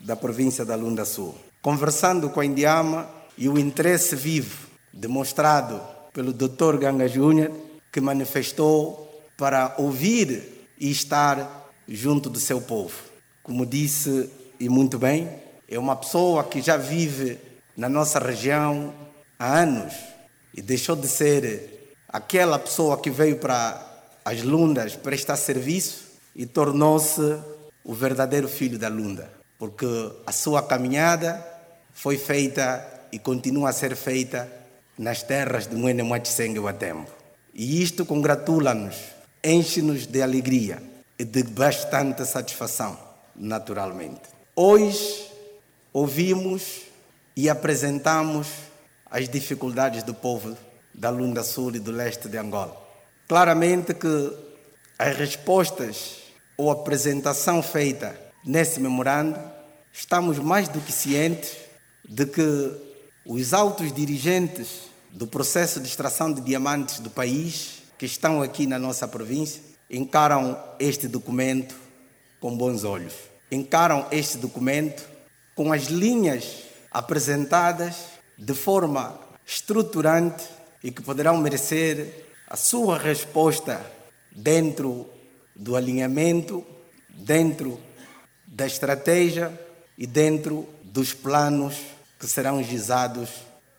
da 0.00 0.16
província 0.16 0.64
da 0.64 0.76
Lunda 0.76 1.04
Sul. 1.04 1.34
Conversando 1.60 2.30
com 2.30 2.40
a 2.40 2.46
Indiama 2.46 3.08
e 3.36 3.48
o 3.48 3.58
interesse 3.58 4.14
vivo 4.14 4.68
demonstrado 4.92 5.80
pelo 6.12 6.32
Dr. 6.32 6.78
Ganga 6.78 7.08
Júnior, 7.08 7.52
que 7.92 8.00
manifestou 8.00 9.22
para 9.36 9.74
ouvir 9.78 10.68
e 10.78 10.90
estar 10.90 11.70
junto 11.86 12.30
do 12.30 12.38
seu 12.38 12.60
povo. 12.60 12.94
Como 13.42 13.66
disse 13.66 14.30
e 14.58 14.68
muito 14.68 14.98
bem, 14.98 15.28
é 15.68 15.78
uma 15.78 15.96
pessoa 15.96 16.44
que 16.44 16.60
já 16.60 16.76
vive 16.76 17.38
na 17.76 17.88
nossa 17.88 18.18
região 18.18 18.92
há 19.38 19.58
anos 19.60 19.94
e 20.54 20.60
deixou 20.60 20.96
de 20.96 21.06
ser 21.06 21.77
aquela 22.08 22.58
pessoa 22.58 22.98
que 22.98 23.10
veio 23.10 23.36
para 23.36 23.86
as 24.24 24.42
Lundas 24.42 24.96
prestar 24.96 25.36
serviço 25.36 26.06
e 26.34 26.46
tornou-se 26.46 27.38
o 27.84 27.94
verdadeiro 27.94 28.48
filho 28.48 28.78
da 28.78 28.88
Lunda, 28.88 29.30
porque 29.58 29.86
a 30.26 30.32
sua 30.32 30.62
caminhada 30.62 31.44
foi 31.92 32.16
feita 32.16 32.86
e 33.12 33.18
continua 33.18 33.70
a 33.70 33.72
ser 33.72 33.96
feita 33.96 34.50
nas 34.98 35.22
terras 35.22 35.66
de 35.66 35.76
Mwene 35.76 36.02
Mwachisenge 36.02 36.58
Watembo. 36.58 37.08
E 37.54 37.82
isto 37.82 38.04
congratula-nos, 38.04 38.96
enche-nos 39.42 40.06
de 40.06 40.22
alegria 40.22 40.82
e 41.18 41.24
de 41.24 41.42
bastante 41.42 42.24
satisfação, 42.24 42.98
naturalmente. 43.34 44.22
Hoje 44.54 45.30
ouvimos 45.92 46.82
e 47.36 47.48
apresentamos 47.48 48.48
as 49.10 49.28
dificuldades 49.28 50.02
do 50.02 50.12
povo 50.12 50.56
da 50.98 51.10
Lunda 51.10 51.44
Sul 51.44 51.76
e 51.76 51.78
do 51.78 51.92
leste 51.92 52.28
de 52.28 52.36
Angola. 52.36 52.76
Claramente 53.28 53.94
que 53.94 54.32
as 54.98 55.16
respostas 55.16 56.16
ou 56.56 56.70
apresentação 56.70 57.62
feita 57.62 58.18
nesse 58.44 58.80
memorando 58.80 59.38
estamos 59.92 60.38
mais 60.38 60.66
do 60.68 60.80
que 60.80 60.90
cientes 60.90 61.56
de 62.04 62.26
que 62.26 62.72
os 63.24 63.54
altos 63.54 63.92
dirigentes 63.92 64.88
do 65.12 65.26
processo 65.26 65.80
de 65.80 65.86
extração 65.86 66.32
de 66.32 66.40
diamantes 66.40 66.98
do 66.98 67.10
país, 67.10 67.82
que 67.96 68.06
estão 68.06 68.42
aqui 68.42 68.66
na 68.66 68.78
nossa 68.78 69.06
província, 69.06 69.62
encaram 69.88 70.58
este 70.80 71.06
documento 71.06 71.76
com 72.40 72.56
bons 72.56 72.82
olhos. 72.82 73.14
Encaram 73.52 74.06
este 74.10 74.36
documento 74.36 75.08
com 75.54 75.72
as 75.72 75.84
linhas 75.84 76.64
apresentadas 76.90 77.96
de 78.36 78.54
forma 78.54 79.18
estruturante 79.46 80.57
e 80.82 80.90
que 80.90 81.02
poderão 81.02 81.36
merecer 81.36 82.26
a 82.46 82.56
sua 82.56 82.98
resposta 82.98 83.84
dentro 84.30 85.08
do 85.54 85.76
alinhamento, 85.76 86.64
dentro 87.08 87.78
da 88.46 88.66
estratégia 88.66 89.52
e 89.96 90.06
dentro 90.06 90.68
dos 90.82 91.12
planos 91.12 91.76
que 92.18 92.26
serão 92.26 92.62
gizados 92.62 93.30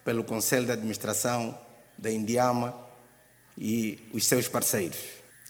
pelo 0.04 0.24
Conselho 0.24 0.66
de 0.66 0.72
Administração 0.72 1.56
da 1.98 2.12
Indiama 2.12 2.76
e 3.58 4.00
os 4.14 4.26
seus 4.26 4.48
parceiros. 4.48 4.98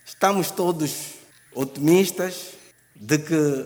Estamos 0.06 0.52
todos 0.52 1.16
otimistas 1.54 2.54
de 2.96 3.20
que 3.20 3.66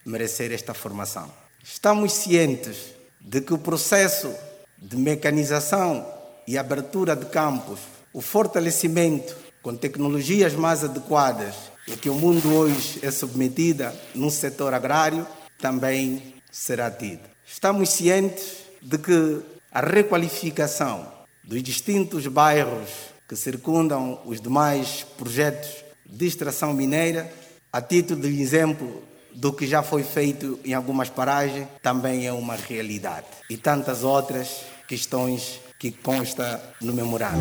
merecer 0.06 0.52
esta 0.54 0.74
formação. 0.74 1.30
Estamos 1.64 2.14
cientes 2.14 2.94
de 3.20 3.42
que 3.42 3.54
o 3.54 3.58
processo 3.58 4.34
de 4.78 4.96
mecanização 4.96 6.08
e 6.48 6.58
abertura 6.58 7.16
de 7.16 7.26
campos, 7.26 7.80
o 8.14 8.22
fortalecimento 8.22 9.36
com 9.62 9.76
tecnologias 9.76 10.54
mais 10.54 10.84
adequadas 10.84 11.56
e 11.88 11.98
que 11.98 12.10
o 12.10 12.16
mundo 12.16 12.54
hoje 12.54 13.00
é 13.02 13.12
submetida 13.12 13.94
no 14.16 14.30
setor 14.30 14.74
agrário, 14.74 15.28
também 15.58 16.36
será 16.52 16.90
tido. 16.90 17.22
Estamos 17.46 17.90
cientes 17.90 18.60
de 18.82 18.98
que 18.98 19.42
a 19.72 19.82
requalificação 19.82 21.12
dos 21.44 21.62
distintos 21.64 22.28
bairros 22.28 22.90
que 23.28 23.36
circundam 23.36 24.22
os 24.26 24.40
demais 24.40 25.06
projetos 25.18 25.84
de 26.06 26.26
extração 26.26 26.74
mineira, 26.74 27.30
a 27.78 27.82
título 27.82 28.22
de 28.22 28.42
exemplo 28.42 29.04
do 29.36 29.54
que 29.54 29.68
já 29.68 29.84
foi 29.84 30.02
feito 30.02 30.60
em 30.66 30.74
algumas 30.74 31.12
paragens, 31.12 31.68
também 31.80 32.26
é 32.26 32.34
uma 32.34 32.56
realidade. 32.56 33.28
E 33.48 33.56
tantas 33.56 34.04
outras 34.04 34.62
questões 34.88 35.60
que 35.78 35.92
consta 35.92 36.60
no 36.82 36.92
memorando. 36.92 37.38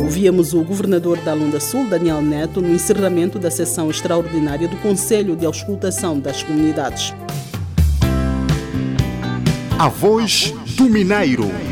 Ouvíamos 0.00 0.54
o 0.54 0.64
governador 0.64 1.18
da 1.18 1.34
Lunda 1.34 1.60
Sul, 1.60 1.86
Daniel 1.86 2.22
Neto, 2.22 2.62
no 2.62 2.72
encerramento 2.72 3.38
da 3.38 3.50
sessão 3.50 3.90
extraordinária 3.90 4.66
do 4.66 4.78
Conselho 4.78 5.36
de 5.36 5.44
Auscultação 5.44 6.18
das 6.18 6.42
Comunidades. 6.42 7.12
A 9.78 9.88
voz 9.90 10.54
do 10.78 10.84
Mineiro. 10.84 11.71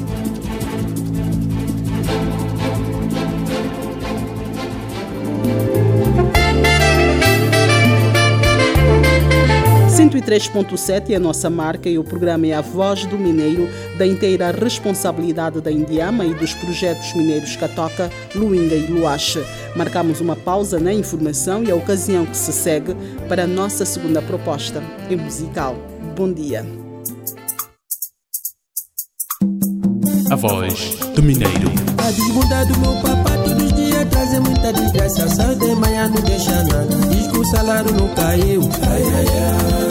103.7 10.11 11.11
é 11.11 11.15
a 11.15 11.19
nossa 11.19 11.49
marca 11.49 11.87
e 11.87 11.97
o 11.97 12.03
programa 12.03 12.45
é 12.45 12.53
a 12.53 12.59
voz 12.59 13.05
do 13.05 13.17
mineiro, 13.17 13.69
da 13.97 14.05
inteira 14.05 14.51
responsabilidade 14.51 15.61
da 15.61 15.71
Indiama 15.71 16.25
e 16.25 16.33
dos 16.33 16.53
projetos 16.53 17.13
mineiros 17.13 17.55
Catoca, 17.55 18.11
Luinga 18.35 18.75
e 18.75 18.87
Luache. 18.87 19.41
Marcamos 19.73 20.19
uma 20.19 20.35
pausa 20.35 20.79
na 20.79 20.93
informação 20.93 21.63
e 21.63 21.71
a 21.71 21.75
ocasião 21.75 22.25
que 22.25 22.35
se 22.35 22.51
segue 22.51 22.93
para 23.29 23.43
a 23.43 23.47
nossa 23.47 23.85
segunda 23.85 24.21
proposta, 24.21 24.83
em 25.09 25.15
musical. 25.15 25.77
Bom 26.17 26.33
dia. 26.33 26.65
A 30.29 30.35
voz 30.35 30.95
do 31.15 31.23
mineiro. 31.23 31.71
A 31.97 32.11
desbunda 32.11 32.65
do 32.65 32.79
meu 32.79 32.93
papá 33.01 33.37
todos 33.45 33.63
os 33.63 33.73
dias 33.73 34.05
traz 34.09 34.39
muita 34.39 34.73
desgraça. 34.73 35.29
Sai 35.29 35.55
de 35.55 35.73
manhã 35.75 36.09
não 36.09 36.21
deixa 36.21 36.63
nada. 36.63 36.95
Diz 37.09 37.27
que 37.27 37.37
o 37.37 37.45
salário 37.45 37.93
não 37.93 38.07
caiu. 38.13 38.61
Ai, 38.89 39.03
ai, 39.03 39.25
ai. 39.27 39.90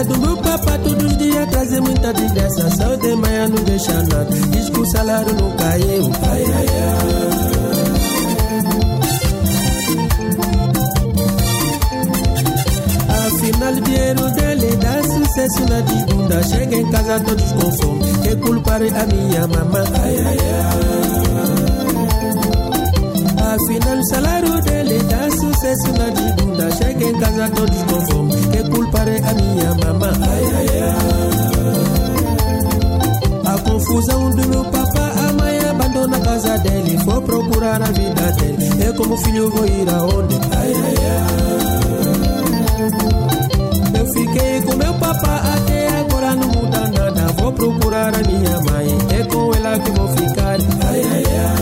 Do 0.00 0.18
meu 0.18 0.36
papá 0.38 0.78
todos 0.78 1.04
os 1.04 1.18
dias 1.18 1.46
traz 1.50 1.78
muita 1.78 2.12
desgraça. 2.14 2.70
Sai 2.70 2.96
de 2.96 3.14
manhã 3.16 3.48
não 3.48 3.62
deixa 3.64 3.92
nada. 3.92 4.24
Diz 4.50 4.70
que 4.70 4.80
o 4.80 4.86
salário 4.86 5.34
não 5.34 5.50
caiu. 5.56 6.10
Ai, 6.30 6.44
ai, 6.54 6.66
ai. 6.68 7.30
Afinal, 13.26 13.74
dinheiro 13.74 14.30
dele 14.30 14.76
dá 14.76 15.02
sucesso 15.02 15.60
na 15.68 15.80
desbunda. 15.82 16.42
Chega 16.44 16.76
em 16.76 16.90
casa 16.90 17.20
todos 17.20 17.52
com 17.52 17.72
fome. 17.72 18.12
Que 18.22 18.36
culpar 18.36 18.80
a 18.82 19.06
minha 19.06 19.46
mamãe? 19.48 19.84
Ai, 20.02 20.18
ai, 20.18 20.38
ai. 20.38 21.79
Afinal, 23.50 23.98
o 23.98 24.04
salário 24.04 24.60
dele 24.62 24.98
dá 25.10 25.28
sucesso 25.28 25.92
na 25.98 26.08
desbunda. 26.10 26.70
Chega 26.70 27.04
em 27.04 27.18
casa 27.18 27.50
todos 27.50 27.82
com 27.82 28.00
fome. 28.06 28.32
Que 28.52 28.62
culpar 28.70 29.08
a 29.08 29.34
minha 29.34 29.74
mamãe? 29.74 30.12
Ai, 30.22 30.44
ai, 30.54 30.68
ai. 30.82 30.94
A 33.52 33.58
confusão 33.58 34.30
do 34.30 34.48
meu 34.48 34.64
papá. 34.66 35.12
A 35.28 35.32
mãe 35.32 35.58
abandona 35.68 36.16
a 36.16 36.20
casa 36.20 36.58
dele. 36.58 36.96
Vou 37.04 37.20
procurar 37.22 37.82
a 37.82 37.86
vida 37.86 38.30
dele. 38.38 38.84
Eu, 38.86 38.94
como 38.94 39.16
filho, 39.16 39.50
vou 39.50 39.66
ir 39.66 39.88
aonde? 39.90 40.38
Ai, 40.56 40.72
ai, 40.72 40.94
ai. 41.10 41.30
Eu 43.98 44.06
fiquei 44.06 44.62
com 44.62 44.76
meu 44.76 44.94
papá 44.94 45.42
até 45.56 45.88
agora 45.98 46.36
não 46.36 46.46
muda 46.46 46.78
nada. 46.88 47.32
Vou 47.36 47.52
procurar 47.52 48.14
a 48.14 48.22
minha 48.28 48.60
mãe, 48.70 48.96
é 49.18 49.24
com 49.24 49.52
ela 49.54 49.76
que 49.80 49.90
vou 49.90 50.06
ficar. 50.08 50.56
Ai, 50.86 51.02
ai, 51.02 51.24
ai. 51.26 51.60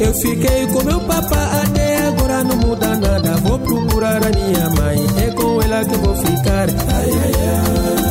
Eu 0.00 0.14
fiquei 0.14 0.66
com 0.68 0.82
meu 0.82 0.98
papá 1.00 1.62
até 1.62 2.08
agora 2.08 2.42
não 2.42 2.56
muda 2.56 2.96
nada. 2.96 3.36
Vou 3.42 3.58
procurar 3.58 4.16
a 4.16 4.30
minha 4.30 4.68
mãe, 4.70 4.98
é 5.22 5.30
com 5.30 5.60
ela 5.60 5.84
que 5.84 5.96
vou 5.98 6.16
ficar. 6.16 6.68
Ai, 6.70 7.10
ai, 7.10 8.04
ai. 8.04 8.09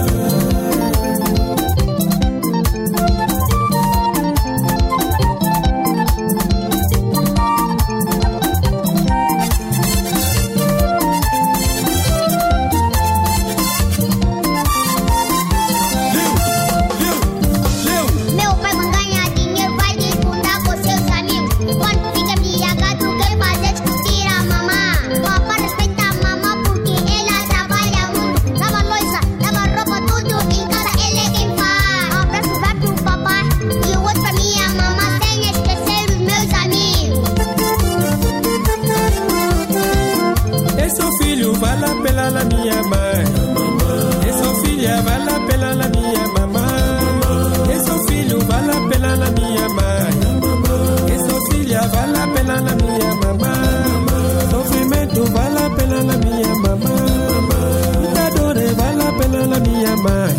mamãe. 60.00 60.36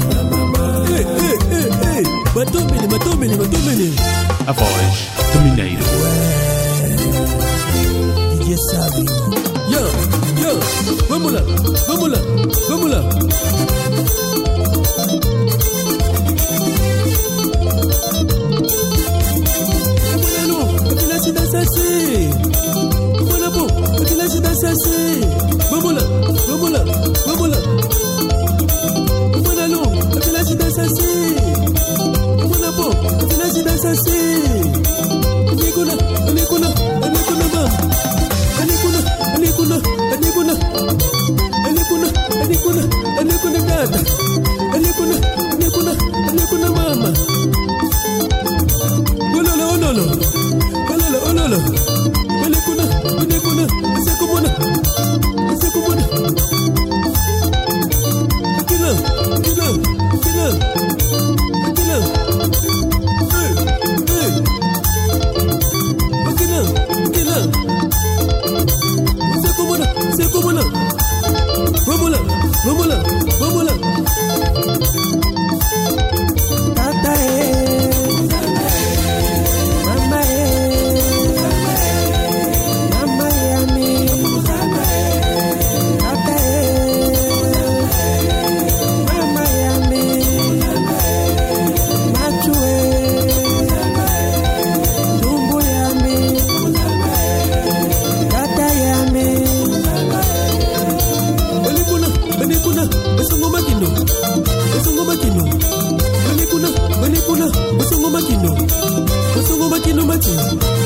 Ei, 0.96 1.06
ei, 1.26 1.38
ei, 1.56 1.96
ei, 1.96 2.02
matou 2.34 2.64
menino, 2.64 2.88
matou 2.88 3.16
menino, 3.16 3.42
matou 3.42 3.60
menino. 3.60 3.96
A 4.46 4.52
voz 4.52 5.19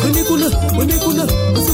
unikuna 0.06 0.46
unikuna 0.80 1.24
usu 1.58 1.73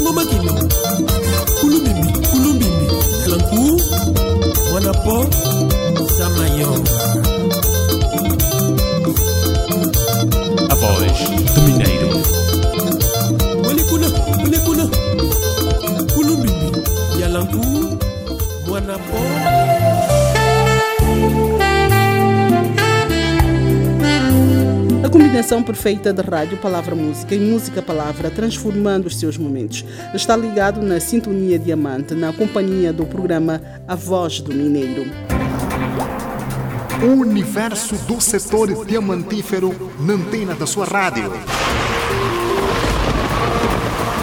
Combinação 25.51 25.63
perfeita 25.65 26.13
de 26.13 26.23
rádio, 26.23 26.57
palavra, 26.59 26.95
música 26.95 27.35
e 27.35 27.41
música, 27.41 27.83
palavra, 27.83 28.31
transformando 28.31 29.07
os 29.07 29.19
seus 29.19 29.37
momentos. 29.37 29.85
Está 30.15 30.37
ligado 30.37 30.81
na 30.81 31.01
Sintonia 31.01 31.59
Diamante, 31.59 32.15
na 32.15 32.33
companhia 32.33 32.93
do 32.93 33.05
programa 33.05 33.61
A 33.89 33.97
Voz 33.97 34.41
do 34.41 34.55
Mineiro. 34.55 35.11
O 37.03 37.21
universo 37.21 37.97
do 38.07 38.21
setor 38.21 38.87
diamantífero 38.87 39.75
na 39.99 40.13
antena 40.13 40.55
da 40.55 40.69
sua 40.69 40.85
rádio. 40.85 41.33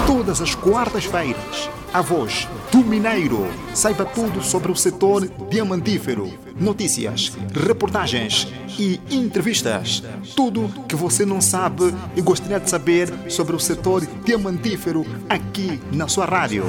Todas 0.06 0.42
as 0.42 0.56
quartas-feiras, 0.56 1.70
a 1.94 2.02
voz 2.02 2.48
do 2.78 2.84
Mineiro. 2.84 3.48
Saiba 3.74 4.06
tudo 4.06 4.44
sobre 4.44 4.72
o 4.72 4.76
setor 4.76 5.28
diamantífero. 5.50 6.32
Notícias, 6.56 7.36
reportagens 7.52 8.48
e 8.78 9.00
entrevistas. 9.10 10.04
Tudo 10.36 10.70
que 10.88 10.96
você 10.96 11.26
não 11.26 11.42
sabe 11.42 11.92
e 12.16 12.22
gostaria 12.22 12.60
de 12.60 12.70
saber 12.70 13.12
sobre 13.30 13.56
o 13.56 13.60
setor 13.60 14.06
diamantífero 14.24 15.04
aqui 15.28 15.80
na 15.92 16.08
sua 16.08 16.26
rádio. 16.26 16.66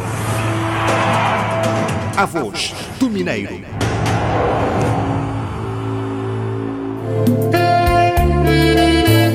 A 2.17 2.25
voz 2.25 2.75
do 2.99 3.11
Mineiro. 3.11 3.61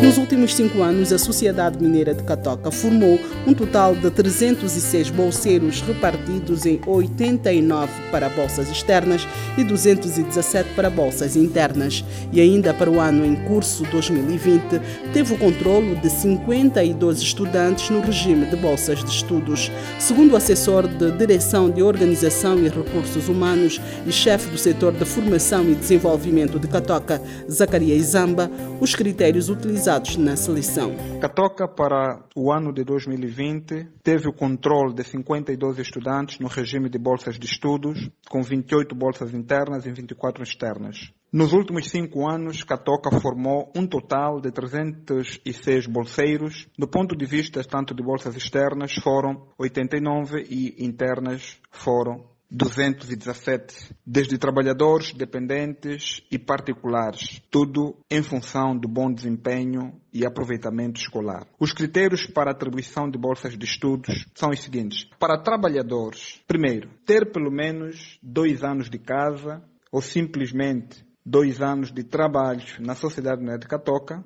Nos 0.01 0.17
últimos 0.43 0.55
cinco 0.55 0.81
anos, 0.81 1.13
a 1.13 1.17
Sociedade 1.17 1.81
Mineira 1.81 2.13
de 2.13 2.21
Catoca 2.23 2.69
formou 2.69 3.17
um 3.47 3.53
total 3.53 3.95
de 3.95 4.09
306 4.11 5.09
bolseiros 5.09 5.81
repartidos 5.81 6.65
em 6.65 6.81
89 6.85 7.89
para 8.11 8.29
bolsas 8.29 8.69
externas 8.69 9.25
e 9.57 9.63
217 9.63 10.69
para 10.75 10.89
bolsas 10.89 11.37
internas. 11.37 12.03
E 12.31 12.41
ainda 12.41 12.73
para 12.73 12.91
o 12.91 12.99
ano 12.99 13.25
em 13.25 13.35
curso 13.47 13.83
2020, 13.83 14.81
teve 15.13 15.33
o 15.33 15.37
controlo 15.37 15.95
de 15.95 16.09
52 16.09 17.19
estudantes 17.19 17.89
no 17.89 18.01
regime 18.01 18.45
de 18.45 18.57
bolsas 18.57 19.03
de 19.03 19.11
estudos. 19.11 19.71
Segundo 19.97 20.33
o 20.33 20.35
assessor 20.35 20.87
de 20.87 21.11
Direção 21.11 21.69
de 21.69 21.81
Organização 21.81 22.59
e 22.59 22.67
Recursos 22.67 23.29
Humanos 23.29 23.79
e 24.05 24.11
chefe 24.11 24.49
do 24.49 24.57
setor 24.57 24.91
de 24.93 25.05
Formação 25.05 25.69
e 25.69 25.75
Desenvolvimento 25.75 26.59
de 26.59 26.67
Catoca, 26.67 27.21
Zacarias 27.49 28.07
Zamba, 28.07 28.51
os 28.81 28.93
critérios 28.93 29.47
utilizados 29.47 30.17
na 30.17 30.32
seleção. 30.35 30.95
Catoca, 31.19 31.67
para 31.67 32.23
o 32.35 32.51
ano 32.51 32.73
de 32.73 32.83
2020, 32.83 33.87
teve 34.03 34.27
o 34.27 34.33
controle 34.33 34.93
de 34.93 35.03
52 35.03 35.79
estudantes 35.79 36.39
no 36.39 36.47
regime 36.47 36.89
de 36.89 36.97
bolsas 36.97 37.37
de 37.37 37.45
estudos, 37.45 38.09
com 38.29 38.41
28 38.41 38.95
bolsas 38.95 39.33
internas 39.33 39.85
e 39.85 39.91
24 39.91 40.43
externas. 40.43 41.11
Nos 41.31 41.51
últimos 41.51 41.89
cinco 41.89 42.29
anos, 42.29 42.63
Catoca 42.63 43.09
formou 43.19 43.71
um 43.75 43.87
total 43.87 44.39
de 44.39 44.51
306 44.51 45.87
bolseiros. 45.87 46.67
Do 46.77 46.87
ponto 46.87 47.15
de 47.15 47.25
vista 47.25 47.63
tanto 47.63 47.95
de 47.95 48.03
bolsas 48.03 48.35
externas, 48.35 48.93
foram 48.93 49.47
89 49.57 50.45
e 50.47 50.85
internas 50.85 51.57
foram 51.71 52.32
217, 52.53 53.95
desde 54.05 54.37
trabalhadores, 54.37 55.11
dependentes 55.11 56.23
e 56.29 56.37
particulares, 56.37 57.41
tudo 57.49 57.97
em 58.11 58.21
função 58.21 58.77
do 58.77 58.87
bom 58.87 59.11
desempenho 59.11 59.99
e 60.13 60.23
aproveitamento 60.23 61.01
escolar. 61.01 61.47
Os 61.59 61.73
critérios 61.73 62.27
para 62.27 62.51
atribuição 62.51 63.09
de 63.09 63.17
bolsas 63.17 63.57
de 63.57 63.65
estudos 63.65 64.27
são 64.35 64.51
os 64.51 64.61
seguintes. 64.61 65.09
Para 65.17 65.41
trabalhadores, 65.41 66.39
primeiro, 66.47 66.91
ter 67.03 67.31
pelo 67.31 67.51
menos 67.51 68.19
dois 68.21 68.63
anos 68.63 68.87
de 68.87 68.99
casa 68.99 69.63
ou 69.91 69.99
simplesmente 69.99 71.03
dois 71.25 71.59
anos 71.59 71.91
de 71.91 72.03
trabalho 72.03 72.63
na 72.79 72.93
Sociedade 72.93 73.43
Médica 73.43 73.79
Toca, 73.79 74.23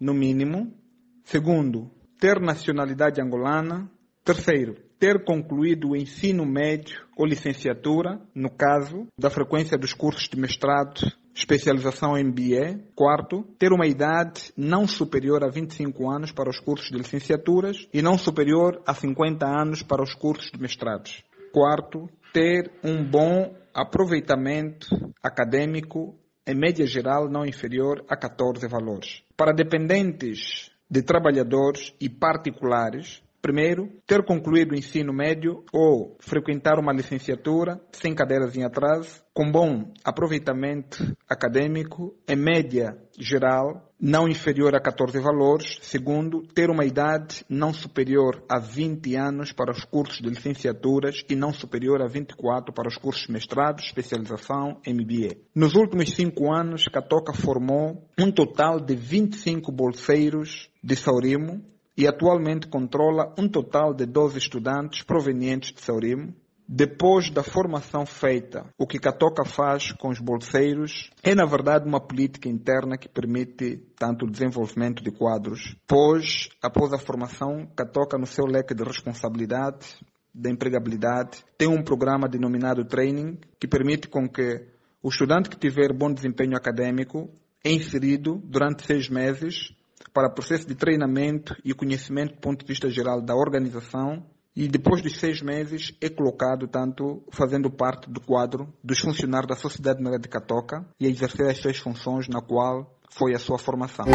no 0.00 0.12
mínimo. 0.12 0.74
Segundo, 1.22 1.88
ter 2.18 2.40
nacionalidade 2.40 3.20
angolana. 3.20 3.88
Terceiro, 4.24 4.89
ter 5.00 5.24
concluído 5.24 5.88
o 5.88 5.96
ensino 5.96 6.44
médio 6.44 7.00
ou 7.16 7.24
licenciatura, 7.24 8.20
no 8.34 8.50
caso 8.50 9.06
da 9.18 9.30
frequência 9.30 9.78
dos 9.78 9.94
cursos 9.94 10.28
de 10.28 10.38
mestrado, 10.38 11.00
especialização 11.34 12.18
em 12.18 12.24
MBA. 12.24 12.78
Quarto, 12.94 13.42
ter 13.58 13.72
uma 13.72 13.86
idade 13.86 14.52
não 14.54 14.86
superior 14.86 15.42
a 15.42 15.48
25 15.48 16.10
anos 16.10 16.32
para 16.32 16.50
os 16.50 16.60
cursos 16.60 16.90
de 16.90 16.98
licenciaturas 16.98 17.88
e 17.94 18.02
não 18.02 18.18
superior 18.18 18.82
a 18.86 18.92
50 18.92 19.46
anos 19.46 19.82
para 19.82 20.02
os 20.02 20.14
cursos 20.14 20.50
de 20.50 20.60
mestrados. 20.60 21.24
Quarto, 21.50 22.06
ter 22.34 22.70
um 22.84 23.02
bom 23.02 23.54
aproveitamento 23.72 24.86
acadêmico 25.22 26.14
em 26.46 26.54
média 26.54 26.86
geral 26.86 27.28
não 27.30 27.46
inferior 27.46 28.04
a 28.06 28.16
14 28.16 28.68
valores. 28.68 29.22
Para 29.34 29.52
dependentes 29.52 30.70
de 30.90 31.02
trabalhadores 31.02 31.94
e 32.00 32.08
particulares, 32.08 33.22
Primeiro, 33.42 33.88
ter 34.06 34.22
concluído 34.22 34.72
o 34.72 34.78
ensino 34.78 35.12
médio 35.12 35.64
ou 35.72 36.16
frequentar 36.20 36.78
uma 36.78 36.92
licenciatura 36.92 37.80
sem 37.90 38.14
cadeiras 38.14 38.54
em 38.54 38.64
atraso, 38.64 39.22
com 39.32 39.50
bom 39.50 39.92
aproveitamento 40.04 41.16
acadêmico, 41.26 42.14
em 42.28 42.36
média 42.36 42.98
geral, 43.18 43.90
não 43.98 44.28
inferior 44.28 44.74
a 44.74 44.80
14 44.80 45.18
valores. 45.20 45.78
Segundo, 45.82 46.42
ter 46.54 46.68
uma 46.68 46.84
idade 46.84 47.44
não 47.48 47.72
superior 47.72 48.42
a 48.48 48.58
20 48.58 49.14
anos 49.16 49.52
para 49.52 49.72
os 49.72 49.84
cursos 49.84 50.18
de 50.18 50.28
licenciaturas 50.28 51.22
e 51.28 51.34
não 51.34 51.52
superior 51.52 52.02
a 52.02 52.06
24 52.06 52.74
para 52.74 52.88
os 52.88 52.96
cursos 52.96 53.26
de 53.26 53.32
mestrado, 53.32 53.80
especialização, 53.80 54.80
MBA. 54.86 55.36
Nos 55.54 55.74
últimos 55.74 56.10
cinco 56.10 56.52
anos, 56.52 56.84
Catoca 56.84 57.32
formou 57.32 58.06
um 58.18 58.30
total 58.30 58.80
de 58.80 58.94
25 58.94 59.72
bolseiros 59.72 60.68
de 60.82 60.96
Saurimo 60.96 61.70
e 61.96 62.06
atualmente 62.06 62.68
controla 62.68 63.34
um 63.38 63.48
total 63.48 63.92
de 63.94 64.06
12 64.06 64.38
estudantes 64.38 65.02
provenientes 65.02 65.72
de 65.72 65.80
Saurimo, 65.80 66.34
depois 66.72 67.30
da 67.30 67.42
formação 67.42 68.06
feita, 68.06 68.64
o 68.78 68.86
que 68.86 69.00
Catoca 69.00 69.44
faz 69.44 69.90
com 69.90 70.08
os 70.08 70.20
bolseiros 70.20 71.10
é, 71.20 71.34
na 71.34 71.44
verdade, 71.44 71.84
uma 71.84 72.00
política 72.00 72.48
interna 72.48 72.96
que 72.96 73.08
permite 73.08 73.76
tanto 73.98 74.24
o 74.24 74.30
desenvolvimento 74.30 75.02
de 75.02 75.10
quadros, 75.10 75.74
pois, 75.88 76.48
após 76.62 76.92
a 76.92 76.98
formação, 76.98 77.66
Catoca, 77.74 78.16
no 78.16 78.26
seu 78.26 78.46
leque 78.46 78.72
de 78.72 78.84
responsabilidade, 78.84 79.98
da 80.32 80.48
empregabilidade, 80.48 81.44
tem 81.58 81.66
um 81.66 81.82
programa 81.82 82.28
denominado 82.28 82.84
Training, 82.84 83.36
que 83.58 83.66
permite 83.66 84.06
com 84.06 84.28
que 84.28 84.64
o 85.02 85.08
estudante 85.08 85.50
que 85.50 85.58
tiver 85.58 85.92
bom 85.92 86.12
desempenho 86.12 86.56
acadêmico 86.56 87.28
é 87.64 87.72
inserido 87.72 88.40
durante 88.44 88.86
seis 88.86 89.08
meses 89.08 89.74
para 90.12 90.30
processo 90.30 90.66
de 90.66 90.74
treinamento 90.74 91.56
e 91.64 91.72
conhecimento 91.74 92.34
do 92.34 92.40
ponto 92.40 92.60
de 92.60 92.66
vista 92.66 92.88
geral 92.90 93.20
da 93.20 93.34
organização 93.34 94.24
e 94.54 94.66
depois 94.66 95.00
dos 95.02 95.18
seis 95.18 95.40
meses 95.40 95.94
é 96.00 96.08
colocado 96.08 96.66
tanto 96.66 97.22
fazendo 97.30 97.70
parte 97.70 98.10
do 98.10 98.20
quadro 98.20 98.72
dos 98.82 98.98
funcionários 98.98 99.48
da 99.48 99.56
Sociedade 99.56 99.98
Mineira 99.98 100.18
de 100.18 100.28
Catoca 100.28 100.84
e 100.98 101.06
exercer 101.06 101.48
as 101.48 101.58
suas 101.58 101.78
funções 101.78 102.28
na 102.28 102.40
qual 102.40 102.98
foi 103.08 103.34
a 103.34 103.38
sua 103.38 103.58
formação. 103.58 104.06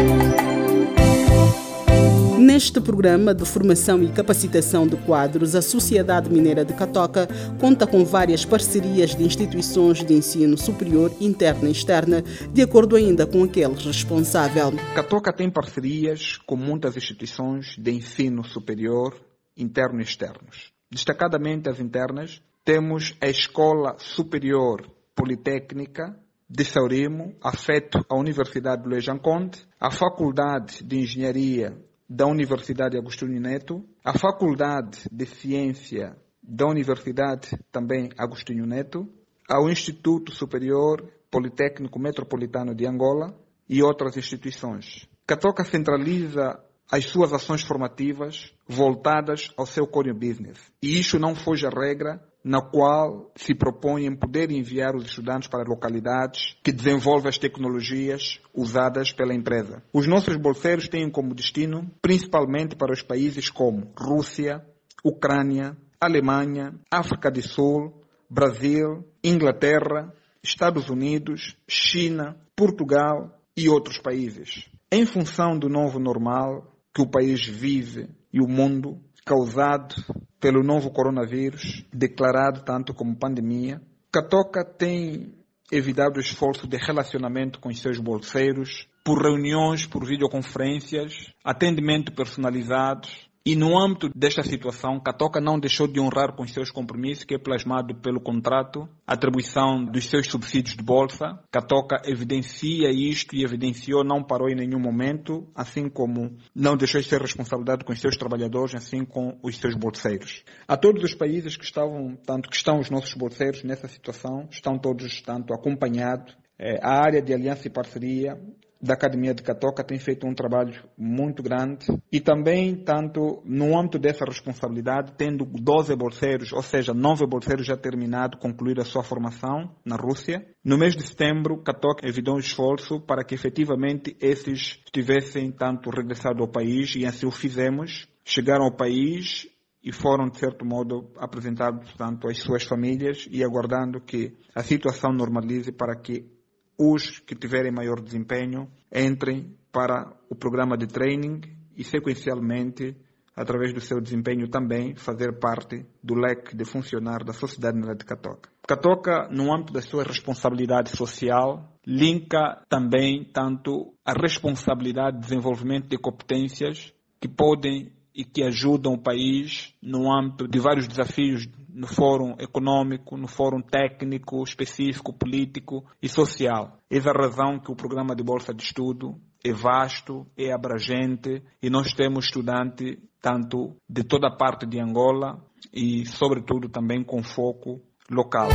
Neste 2.38 2.82
programa 2.82 3.34
de 3.34 3.46
formação 3.46 4.02
e 4.02 4.12
capacitação 4.12 4.86
de 4.86 4.94
quadros, 4.98 5.54
a 5.54 5.62
Sociedade 5.62 6.30
Mineira 6.30 6.66
de 6.66 6.74
Catoca 6.74 7.26
conta 7.58 7.86
com 7.86 8.04
várias 8.04 8.44
parcerias 8.44 9.14
de 9.14 9.24
instituições 9.24 10.04
de 10.04 10.12
ensino 10.12 10.58
superior, 10.58 11.10
interna 11.18 11.68
e 11.68 11.72
externa, 11.72 12.22
de 12.52 12.60
acordo 12.60 12.94
ainda 12.94 13.26
com 13.26 13.42
aquele 13.42 13.74
responsável. 13.74 14.70
Catoca 14.94 15.32
tem 15.32 15.50
parcerias 15.50 16.36
com 16.46 16.56
muitas 16.56 16.94
instituições 16.94 17.74
de 17.78 17.90
ensino 17.90 18.44
superior, 18.44 19.16
interno 19.56 20.00
e 20.00 20.04
externos. 20.04 20.72
Destacadamente 20.90 21.70
as 21.70 21.80
internas, 21.80 22.42
temos 22.62 23.16
a 23.18 23.28
Escola 23.28 23.96
Superior 23.98 24.86
Politécnica 25.14 26.14
de 26.48 26.64
Saurimo, 26.64 27.34
afeto 27.42 28.04
à 28.08 28.14
Universidade 28.14 28.82
de 28.82 28.88
Luiz 28.88 29.06
Conde, 29.22 29.58
a 29.80 29.90
Faculdade 29.90 30.84
de 30.84 30.98
Engenharia 30.98 31.85
da 32.08 32.26
Universidade 32.26 32.96
Agostinho 32.96 33.40
Neto, 33.40 33.84
a 34.04 34.16
Faculdade 34.18 35.00
de 35.10 35.26
Ciência 35.26 36.16
da 36.42 36.66
Universidade 36.66 37.48
também 37.72 38.10
Agostinho 38.16 38.64
Neto, 38.66 39.08
ao 39.48 39.68
Instituto 39.68 40.32
Superior 40.32 41.02
Politécnico 41.30 41.98
Metropolitano 41.98 42.74
de 42.74 42.86
Angola 42.86 43.36
e 43.68 43.82
outras 43.82 44.16
instituições. 44.16 45.08
Catoca 45.26 45.64
centraliza 45.64 46.60
as 46.90 47.06
suas 47.06 47.32
ações 47.32 47.62
formativas 47.62 48.54
voltadas 48.66 49.52
ao 49.56 49.66
seu 49.66 49.86
core 49.86 50.12
business. 50.12 50.58
E 50.80 51.00
isso 51.00 51.18
não 51.18 51.34
foge 51.34 51.66
à 51.66 51.70
regra 51.70 52.22
na 52.46 52.60
qual 52.62 53.32
se 53.34 53.56
propõe 53.56 54.06
em 54.06 54.14
poder 54.14 54.52
enviar 54.52 54.94
os 54.94 55.06
estudantes 55.06 55.48
para 55.48 55.68
localidades 55.68 56.56
que 56.62 56.70
desenvolvem 56.70 57.28
as 57.28 57.38
tecnologias 57.38 58.38
usadas 58.54 59.10
pela 59.10 59.34
empresa. 59.34 59.82
Os 59.92 60.06
nossos 60.06 60.36
bolseiros 60.36 60.88
têm 60.88 61.10
como 61.10 61.34
destino 61.34 61.90
principalmente 62.00 62.76
para 62.76 62.92
os 62.92 63.02
países 63.02 63.50
como 63.50 63.92
Rússia, 63.98 64.64
Ucrânia, 65.04 65.76
Alemanha, 66.00 66.72
África 66.88 67.32
do 67.32 67.42
Sul, 67.42 68.00
Brasil, 68.30 69.04
Inglaterra, 69.24 70.14
Estados 70.40 70.88
Unidos, 70.88 71.56
China, 71.66 72.36
Portugal 72.54 73.40
e 73.56 73.68
outros 73.68 73.98
países. 73.98 74.68
Em 74.92 75.04
função 75.04 75.58
do 75.58 75.68
novo 75.68 75.98
normal, 75.98 76.72
que 76.94 77.02
o 77.02 77.10
país 77.10 77.44
vive 77.44 78.08
e 78.32 78.40
o 78.40 78.46
mundo 78.46 79.00
causado 79.26 79.96
pelo 80.40 80.62
novo 80.62 80.92
coronavírus, 80.92 81.84
declarado 81.92 82.64
tanto 82.64 82.94
como 82.94 83.18
pandemia. 83.18 83.82
Catoca 84.12 84.64
tem 84.64 85.34
evitado 85.72 86.18
o 86.18 86.20
esforço 86.20 86.68
de 86.68 86.76
relacionamento 86.76 87.58
com 87.58 87.68
os 87.68 87.80
seus 87.80 87.98
bolseiros 87.98 88.88
por 89.04 89.20
reuniões, 89.20 89.84
por 89.84 90.06
videoconferências, 90.06 91.12
atendimento 91.44 92.12
personalizado, 92.12 93.08
e 93.46 93.54
no 93.54 93.78
âmbito 93.78 94.10
desta 94.12 94.42
situação, 94.42 94.98
Catoca 94.98 95.40
não 95.40 95.56
deixou 95.56 95.86
de 95.86 96.00
honrar 96.00 96.34
com 96.34 96.42
os 96.42 96.52
seus 96.52 96.68
compromissos, 96.68 97.22
que 97.22 97.36
é 97.36 97.38
plasmado 97.38 97.94
pelo 97.94 98.20
contrato, 98.20 98.88
atribuição 99.06 99.84
dos 99.84 100.06
seus 100.10 100.26
subsídios 100.26 100.74
de 100.74 100.82
bolsa. 100.82 101.38
Catoca 101.52 102.02
evidencia 102.06 102.90
isto 102.90 103.36
e 103.36 103.44
evidenciou, 103.44 104.02
não 104.02 104.20
parou 104.20 104.48
em 104.48 104.56
nenhum 104.56 104.80
momento, 104.80 105.46
assim 105.54 105.88
como 105.88 106.36
não 106.52 106.76
deixou 106.76 107.00
de 107.00 107.06
ser 107.06 107.20
responsabilidade 107.20 107.84
com 107.84 107.92
os 107.92 108.00
seus 108.00 108.16
trabalhadores, 108.16 108.74
assim 108.74 109.04
com 109.04 109.38
os 109.40 109.56
seus 109.58 109.76
bolseiros. 109.76 110.42
A 110.66 110.76
todos 110.76 111.04
os 111.04 111.14
países 111.14 111.56
que 111.56 111.64
estavam, 111.64 112.16
tanto 112.26 112.50
que 112.50 112.56
estão 112.56 112.80
os 112.80 112.90
nossos 112.90 113.14
bolseiros 113.14 113.62
nessa 113.62 113.86
situação, 113.86 114.48
estão 114.50 114.76
todos, 114.76 115.22
tanto 115.22 115.54
acompanhados, 115.54 116.36
eh, 116.58 116.80
a 116.82 117.00
área 117.00 117.22
de 117.22 117.32
aliança 117.32 117.68
e 117.68 117.70
parceria 117.70 118.36
da 118.80 118.94
Academia 118.94 119.34
de 119.34 119.42
Catoca 119.42 119.82
tem 119.82 119.98
feito 119.98 120.26
um 120.26 120.34
trabalho 120.34 120.84
muito 120.96 121.42
grande 121.42 121.86
e 122.10 122.20
também, 122.20 122.76
tanto 122.76 123.42
no 123.44 123.78
âmbito 123.78 123.98
dessa 123.98 124.24
responsabilidade, 124.24 125.12
tendo 125.16 125.44
12 125.44 125.94
bolseiros, 125.96 126.52
ou 126.52 126.62
seja, 126.62 126.92
9 126.92 127.26
bolseiros 127.26 127.66
já 127.66 127.76
terminado, 127.76 128.38
concluído 128.38 128.80
a 128.80 128.84
sua 128.84 129.02
formação 129.02 129.70
na 129.84 129.96
Rússia. 129.96 130.46
No 130.64 130.76
mês 130.76 130.94
de 130.94 131.06
setembro, 131.06 131.62
Catoca 131.62 132.06
evitou 132.06 132.36
um 132.36 132.40
esforço 132.40 133.00
para 133.00 133.24
que 133.24 133.34
efetivamente 133.34 134.16
esses 134.20 134.78
tivessem 134.92 135.50
tanto 135.50 135.90
regressado 135.90 136.42
ao 136.42 136.48
país 136.48 136.94
e 136.96 137.06
assim 137.06 137.26
o 137.26 137.30
fizemos. 137.30 138.08
Chegaram 138.24 138.64
ao 138.64 138.76
país 138.76 139.48
e 139.82 139.92
foram, 139.92 140.28
de 140.28 140.38
certo 140.38 140.66
modo, 140.66 141.08
apresentados 141.16 141.94
tanto 141.94 142.28
às 142.28 142.38
suas 142.38 142.64
famílias 142.64 143.28
e 143.30 143.44
aguardando 143.44 144.00
que 144.00 144.36
a 144.52 144.62
situação 144.62 145.12
normalize 145.12 145.70
para 145.70 145.94
que 145.94 146.35
os 146.78 147.18
que 147.20 147.34
tiverem 147.34 147.72
maior 147.72 148.00
desempenho 148.00 148.68
entrem 148.92 149.56
para 149.72 150.12
o 150.28 150.34
programa 150.34 150.76
de 150.76 150.86
training 150.86 151.40
e, 151.76 151.84
sequencialmente, 151.84 152.96
através 153.34 153.72
do 153.74 153.80
seu 153.80 154.00
desempenho 154.00 154.48
também, 154.48 154.96
fazer 154.96 155.38
parte 155.38 155.84
do 156.02 156.14
leque 156.14 156.56
de 156.56 156.64
funcionário 156.64 157.26
da 157.26 157.32
Sociedade 157.32 157.76
Mineira 157.76 157.96
de 157.96 158.04
Catoca. 158.04 158.48
Catoca, 158.66 159.28
no 159.30 159.54
âmbito 159.54 159.72
da 159.72 159.82
sua 159.82 160.02
responsabilidade 160.02 160.96
social, 160.96 161.72
linka 161.86 162.62
também 162.68 163.24
tanto 163.32 163.94
a 164.04 164.12
responsabilidade 164.12 165.18
de 165.18 165.22
desenvolvimento 165.22 165.88
de 165.88 165.98
competências 165.98 166.92
que 167.20 167.28
podem 167.28 167.92
e 168.14 168.24
que 168.24 168.42
ajudam 168.42 168.94
o 168.94 168.98
país 168.98 169.74
no 169.82 170.10
âmbito 170.10 170.48
de 170.48 170.58
vários 170.58 170.88
desafios 170.88 171.46
no 171.76 171.86
fórum 171.86 172.34
econômico, 172.38 173.18
no 173.18 173.28
fórum 173.28 173.60
técnico, 173.60 174.42
específico, 174.42 175.12
político 175.12 175.84
e 176.02 176.08
social. 176.08 176.78
Essa 176.90 177.10
é 177.10 177.12
a 177.12 177.22
razão 177.22 177.60
que 177.60 177.70
o 177.70 177.76
programa 177.76 178.16
de 178.16 178.22
Bolsa 178.22 178.54
de 178.54 178.62
Estudo 178.62 179.20
é 179.44 179.52
vasto, 179.52 180.26
é 180.36 180.50
abrangente 180.52 181.42
e 181.62 181.68
nós 181.68 181.92
temos 181.92 182.24
estudantes 182.24 182.96
tanto 183.20 183.76
de 183.86 184.02
toda 184.04 184.28
a 184.28 184.34
parte 184.34 184.64
de 184.66 184.80
Angola 184.80 185.38
e, 185.72 186.06
sobretudo, 186.06 186.70
também 186.70 187.04
com 187.04 187.22
foco 187.22 187.82
local. 188.10 188.48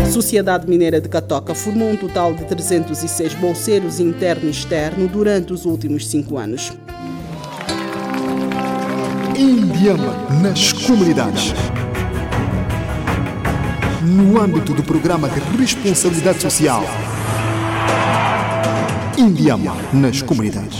A 0.00 0.06
Sociedade 0.06 0.68
Mineira 0.68 1.00
de 1.00 1.08
Catoca 1.08 1.54
formou 1.54 1.90
um 1.90 1.96
total 1.96 2.34
de 2.34 2.44
306 2.44 3.34
bolseiros 3.34 4.00
interno 4.00 4.46
e 4.46 4.50
externo 4.50 5.06
durante 5.06 5.52
os 5.52 5.64
últimos 5.64 6.08
cinco 6.08 6.36
anos. 6.36 6.76
Indiama 9.36 10.14
nas 10.42 10.72
comunidades. 10.72 11.54
No 14.02 14.38
âmbito 14.40 14.74
do 14.74 14.82
programa 14.82 15.28
de 15.28 15.40
responsabilidade 15.56 16.42
social. 16.42 16.84
Indiama 19.16 19.74
nas 19.92 20.20
comunidades. 20.20 20.78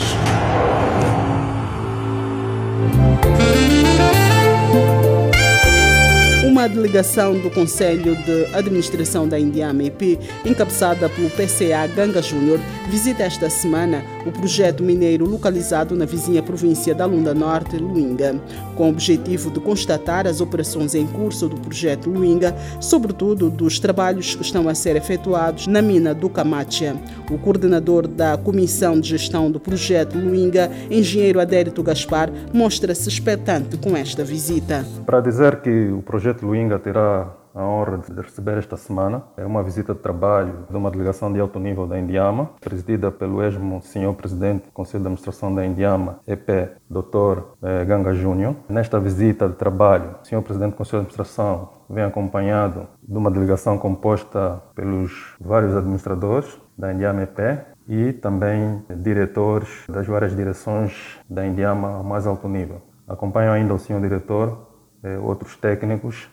Uma 6.63 6.69
delegação 6.69 7.37
do 7.37 7.51
Conselho 7.51 8.15
de 8.15 8.47
Administração 8.55 9.27
da 9.27 9.37
Indiama 9.37 9.83
IP, 9.83 10.17
encabeçada 10.45 11.09
pelo 11.09 11.29
PCA 11.29 11.89
Ganga 11.89 12.23
Júnior, 12.23 12.61
visita 12.89 13.25
esta 13.25 13.51
semana 13.51 14.05
o 14.25 14.31
projeto 14.31 14.81
mineiro 14.85 15.29
localizado 15.29 15.97
na 15.97 16.05
vizinha 16.05 16.41
província 16.41 16.95
da 16.95 17.05
Lunda 17.05 17.35
Norte, 17.35 17.77
Luinga, 17.77 18.41
com 18.77 18.87
o 18.87 18.91
objetivo 18.91 19.51
de 19.51 19.59
constatar 19.59 20.25
as 20.25 20.41
operações 20.41 20.95
em 20.95 21.05
curso 21.05 21.49
do 21.49 21.57
projeto 21.61 22.09
Luinga, 22.09 22.55
sobretudo 22.81 23.51
dos 23.51 23.81
trabalhos 23.81 24.37
que 24.37 24.43
estão 24.43 24.69
a 24.69 24.75
ser 24.77 24.95
efetuados 24.95 25.67
na 25.67 25.83
mina 25.83 26.15
do 26.15 26.31
Camacha. 26.31 26.95
O 27.29 27.39
coordenador 27.39 28.07
da 28.07 28.37
Comissão 28.37 29.01
de 29.01 29.09
Gestão 29.09 29.51
do 29.51 29.59
Projeto 29.59 30.17
Luinga, 30.17 30.71
engenheiro 30.89 31.41
Adérito 31.41 31.83
Gaspar, 31.83 32.31
mostra-se 32.53 33.09
expectante 33.09 33.77
com 33.77 33.97
esta 33.97 34.23
visita. 34.23 34.87
Para 35.05 35.21
dizer 35.21 35.61
que 35.61 35.89
o 35.89 36.03
projeto 36.03 36.52
Luinga 36.53 36.79
terá 36.79 37.33
a 37.55 37.65
honra 37.65 37.97
de 37.97 38.21
receber 38.21 38.59
esta 38.59 38.77
semana 38.77 39.23
é 39.39 39.47
uma 39.47 39.63
visita 39.63 39.95
de 39.95 40.01
trabalho 40.01 40.67
de 40.69 40.77
uma 40.77 40.91
delegação 40.91 41.33
de 41.33 41.41
alto 41.41 41.59
nível 41.59 41.87
da 41.87 41.99
Indiama, 41.99 42.51
presidida 42.61 43.11
pelo 43.11 43.43
esmo 43.43 43.81
senhor 43.81 44.13
presidente 44.13 44.67
do 44.67 44.71
Conselho 44.71 45.03
de 45.03 45.07
Administração 45.07 45.55
da 45.55 45.65
Indiama, 45.65 46.21
EP, 46.27 46.77
Dr. 46.91 47.41
Eh, 47.63 47.87
Ganga 47.87 48.13
Júnior. 48.13 48.55
Nesta 48.69 49.01
visita 49.01 49.49
de 49.49 49.55
trabalho, 49.55 50.17
o 50.23 50.27
senhor 50.27 50.43
presidente 50.43 50.73
do 50.73 50.77
Conselho 50.77 51.05
de 51.05 51.07
Administração 51.07 51.71
vem 51.89 52.05
acompanhado 52.05 52.87
de 53.03 53.17
uma 53.17 53.31
delegação 53.31 53.79
composta 53.79 54.63
pelos 54.75 55.35
vários 55.41 55.75
administradores 55.75 56.61
da 56.77 56.93
Indiama 56.93 57.23
EP 57.23 57.39
e 57.89 58.13
também 58.13 58.85
diretores 58.95 59.87
das 59.89 60.07
várias 60.07 60.37
direções 60.37 61.19
da 61.31 61.47
Indiama 61.47 62.01
a 62.01 62.03
mais 62.03 62.27
alto 62.27 62.47
nível. 62.47 62.83
Acompanham 63.09 63.55
ainda 63.55 63.73
o 63.73 63.79
senhor 63.79 64.03
diretor, 64.03 64.69
eh, 65.03 65.19
outros 65.19 65.57
técnicos 65.57 66.31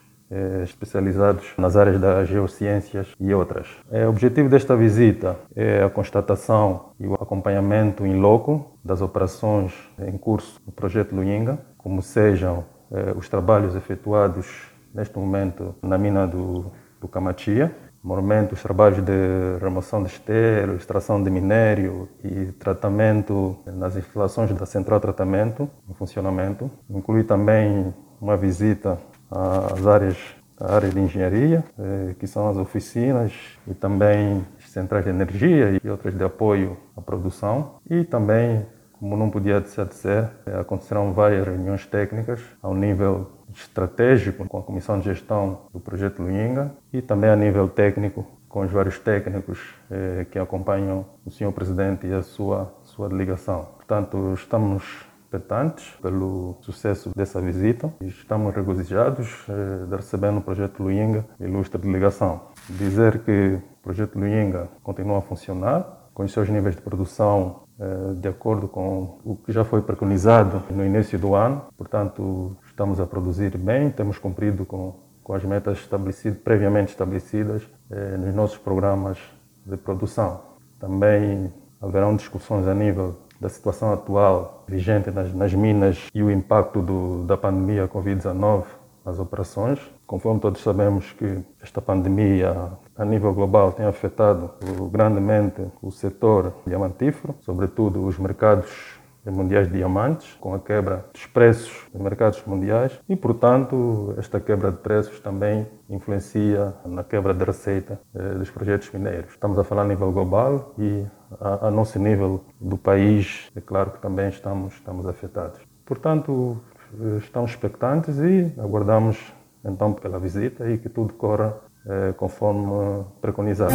especializados 0.64 1.54
nas 1.58 1.76
áreas 1.76 2.00
das 2.00 2.28
geociências 2.28 3.08
e 3.20 3.34
outras. 3.34 3.68
Eh, 3.92 4.06
o 4.06 4.10
objetivo 4.10 4.50
desta 4.50 4.76
visita 4.76 5.38
é 5.56 5.84
a 5.84 5.90
constatação 5.90 6.92
e 7.00 7.08
o 7.08 7.16
acompanhamento 7.16 8.06
em 8.06 8.20
loco 8.20 8.78
das 8.84 9.02
operações 9.02 9.74
em 10.00 10.18
curso 10.18 10.62
do 10.66 10.72
projeto 10.72 11.16
Luinga, 11.16 11.60
como 11.78 12.02
sejam 12.02 12.66
eh, 12.92 13.14
os 13.16 13.28
trabalhos 13.28 13.76
efetuados 13.76 14.48
neste 14.94 15.18
momento 15.18 15.76
na 15.82 15.98
mina 15.98 16.28
do, 16.28 16.72
do 17.00 17.08
Camachia, 17.08 17.76
Normalmente, 18.04 18.54
os 18.54 18.62
trabalhos 18.62 19.04
de 19.04 19.58
remoção 19.60 20.02
de 20.02 20.10
estero, 20.10 20.76
extração 20.76 21.22
de 21.22 21.30
minério 21.30 22.08
e 22.24 22.46
tratamento 22.54 23.58
nas 23.66 23.98
instalações 23.98 24.52
da 24.54 24.66
central 24.66 25.00
de 25.00 25.04
tratamento 25.04 25.70
em 25.90 25.94
funcionamento. 25.94 26.72
Inclui 26.90 27.24
também 27.24 27.94
uma 28.22 28.38
visita 28.38 28.98
às 29.32 29.86
áreas 29.86 30.18
da 30.60 30.74
área 30.74 30.90
de 30.90 31.00
engenharia, 31.00 31.64
eh, 31.80 32.16
que 32.20 32.28
são 32.28 32.50
as 32.50 32.58
oficinas 32.58 33.32
e 33.66 33.74
também 33.74 34.46
as 34.58 34.70
centrais 34.70 35.06
de 35.06 35.10
energia 35.10 35.80
e 35.82 35.90
outras 35.90 36.14
de 36.14 36.24
apoio 36.24 36.78
à 36.98 37.02
produção. 37.02 37.76
E 37.90 38.04
também, 38.04 38.66
como 39.00 39.16
não 39.16 39.30
podia 39.30 39.62
deixar 39.62 39.86
de 39.86 39.96
ser, 39.96 40.30
eh, 40.46 40.60
acontecerão 40.60 41.14
várias 41.14 41.48
reuniões 41.48 41.86
técnicas 41.86 42.42
ao 42.62 42.76
nível 42.76 43.28
estratégico 43.56 44.46
com 44.46 44.58
a 44.58 44.62
Comissão 44.62 45.00
de 45.00 45.06
Gestão 45.06 45.62
do 45.74 45.80
Projeto 45.80 46.22
Luinga 46.22 46.72
e 46.92 47.02
também 47.02 47.30
a 47.30 47.36
nível 47.36 47.68
técnico 47.70 48.28
com 48.50 48.62
os 48.62 48.72
vários 48.72 49.00
técnicos 49.00 49.60
eh, 49.90 50.26
que 50.30 50.38
acompanham 50.38 51.06
o 51.26 51.32
senhor 51.32 51.52
presidente 51.54 52.06
e 52.06 52.14
a 52.14 52.22
sua 52.22 52.74
sua 52.84 53.08
delegação. 53.08 53.68
Portanto, 53.78 54.34
estamos 54.34 54.84
expectantes 55.30 55.96
pelo 56.02 56.58
sucesso 56.62 57.12
dessa 57.16 57.40
visita 57.40 57.94
estamos 58.02 58.54
regozijados 58.56 59.46
eh, 59.48 59.86
de 59.86 59.96
receber 59.96 60.32
no 60.32 60.42
projeto 60.42 60.82
Luinga 60.82 61.24
ilustre 61.40 61.80
delegação. 61.80 62.48
Dizer 62.68 63.20
que 63.20 63.60
o 63.62 63.84
projeto 63.84 64.18
Luinga 64.18 64.68
continua 64.82 65.20
a 65.20 65.22
funcionar 65.22 66.10
com 66.16 66.24
os 66.24 66.32
seus 66.32 66.50
níveis 66.50 66.76
de 66.76 66.82
produção 66.82 67.62
eh, 67.80 68.14
de 68.16 68.28
acordo 68.28 68.68
com 68.68 69.20
o 69.24 69.36
que 69.36 69.52
já 69.52 69.64
foi 69.64 69.84
preconizado 69.84 70.64
no 70.72 70.84
início 70.84 71.20
do 71.20 71.36
ano. 71.36 71.62
Portanto, 71.78 72.58
estamos 72.66 73.00
a 73.00 73.06
produzir 73.06 73.56
bem, 73.56 73.92
temos 73.92 74.18
cumprido 74.18 74.66
com, 74.66 74.96
com 75.24 75.34
as 75.36 75.44
metas 75.44 75.78
estabelecidas, 75.78 76.40
previamente 76.40 76.90
estabelecidas 76.90 77.70
eh, 77.92 78.18
nos 78.18 78.34
nossos 78.34 78.58
programas 78.58 79.20
de 79.64 79.78
produção. 79.78 80.42
Também 80.80 81.54
haverão 81.80 82.16
discussões 82.16 82.68
a 82.68 82.74
nível 82.74 83.29
da 83.40 83.50
situação 83.50 83.94
atual 83.94 84.64
vigente 84.68 85.10
nas, 85.12 85.34
nas 85.34 85.54
minas 85.54 86.08
e 86.14 86.22
o 86.22 86.30
impacto 86.30 86.82
do, 86.82 87.24
da 87.24 87.38
pandemia 87.38 87.88
Covid-19 87.88 88.64
nas 89.06 89.18
operações. 89.18 89.80
Conforme 90.06 90.40
todos 90.40 90.62
sabemos 90.62 91.14
que 91.14 91.40
esta 91.62 91.82
pandemia 91.82 92.72
a 92.98 93.06
nível 93.06 93.34
global 93.34 93.72
tem 93.72 93.86
afetado 93.86 94.52
grandemente 94.92 95.66
o 95.82 95.92
setor 95.92 96.54
diamantífero, 96.68 97.36
sobretudo 97.40 98.06
os 98.06 98.18
mercados 98.18 98.99
mundiais 99.32 99.68
de 99.68 99.78
diamantes, 99.78 100.34
com 100.40 100.54
a 100.54 100.60
quebra 100.60 101.06
dos 101.14 101.26
preços 101.28 101.88
nos 101.94 102.02
mercados 102.02 102.44
mundiais 102.46 103.00
e, 103.08 103.16
portanto, 103.16 104.14
esta 104.18 104.40
quebra 104.40 104.72
de 104.72 104.78
preços 104.78 105.20
também 105.20 105.68
influencia 105.90 106.74
na 106.86 107.04
quebra 107.04 107.34
de 107.34 107.44
receita 107.44 108.00
eh, 108.16 108.36
dos 108.36 108.50
projetos 108.50 108.92
mineiros. 108.92 109.32
Estamos 109.32 109.58
a 109.58 109.64
falar 109.64 109.84
a 109.84 109.88
nível 109.88 110.12
global 110.12 110.74
e 110.78 111.06
a, 111.40 111.68
a 111.68 111.72
nosso 111.72 112.00
nível 112.00 112.44
do 112.60 112.78
país, 112.78 113.50
é 113.56 113.62
claro 113.62 113.92
que 113.92 114.00
também 114.00 114.30
estamos, 114.30 114.74
estamos 114.76 115.06
afetados. 115.08 115.60
Portanto, 115.86 116.62
eh, 117.00 117.18
estamos 117.18 117.52
expectantes 117.52 118.18
e 118.20 118.54
aguardamos 118.60 119.18
então 119.64 119.94
pela 119.94 120.20
visita 120.20 120.70
e 120.70 120.78
que 120.78 120.90
tudo 120.90 121.14
corra 121.14 121.58
eh, 121.86 122.14
conforme 122.18 123.06
preconizado. 123.22 123.74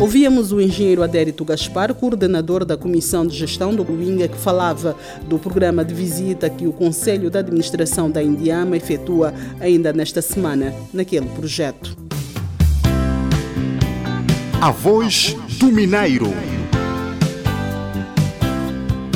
Ouvíamos 0.00 0.50
o 0.50 0.58
engenheiro 0.58 1.02
Adérito 1.02 1.44
Gaspar, 1.44 1.92
coordenador 1.92 2.64
da 2.64 2.74
Comissão 2.74 3.26
de 3.26 3.36
Gestão 3.36 3.74
do 3.74 3.82
Luinga, 3.82 4.26
que 4.28 4.36
falava 4.38 4.96
do 5.28 5.38
programa 5.38 5.84
de 5.84 5.92
visita 5.92 6.48
que 6.48 6.66
o 6.66 6.72
Conselho 6.72 7.28
de 7.28 7.36
Administração 7.36 8.10
da 8.10 8.22
Indiama 8.22 8.78
efetua 8.78 9.34
ainda 9.60 9.92
nesta 9.92 10.22
semana, 10.22 10.74
naquele 10.90 11.26
projeto. 11.26 11.94
A 14.58 14.70
Voz 14.70 15.36
do 15.58 15.66
Mineiro. 15.66 16.32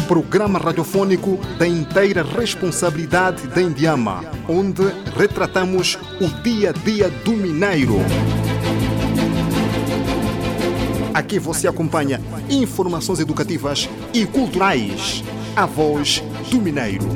Programa 0.07 0.59
radiofônico 0.59 1.39
da 1.59 1.67
inteira 1.67 2.23
responsabilidade 2.23 3.47
da 3.49 3.63
Indiama, 3.63 4.23
onde 4.47 4.83
retratamos 5.17 5.99
o 6.21 6.29
dia 6.43 6.71
a 6.71 6.73
dia 6.73 7.09
do 7.09 7.33
mineiro. 7.33 7.97
Aqui 11.15 11.39
você 11.39 11.69
acompanha 11.69 12.21
informações 12.51 13.21
educativas 13.21 13.89
e 14.13 14.27
culturais. 14.27 15.23
A 15.55 15.65
Voz 15.65 16.21
do 16.51 16.61
Mineiro. 16.61 17.07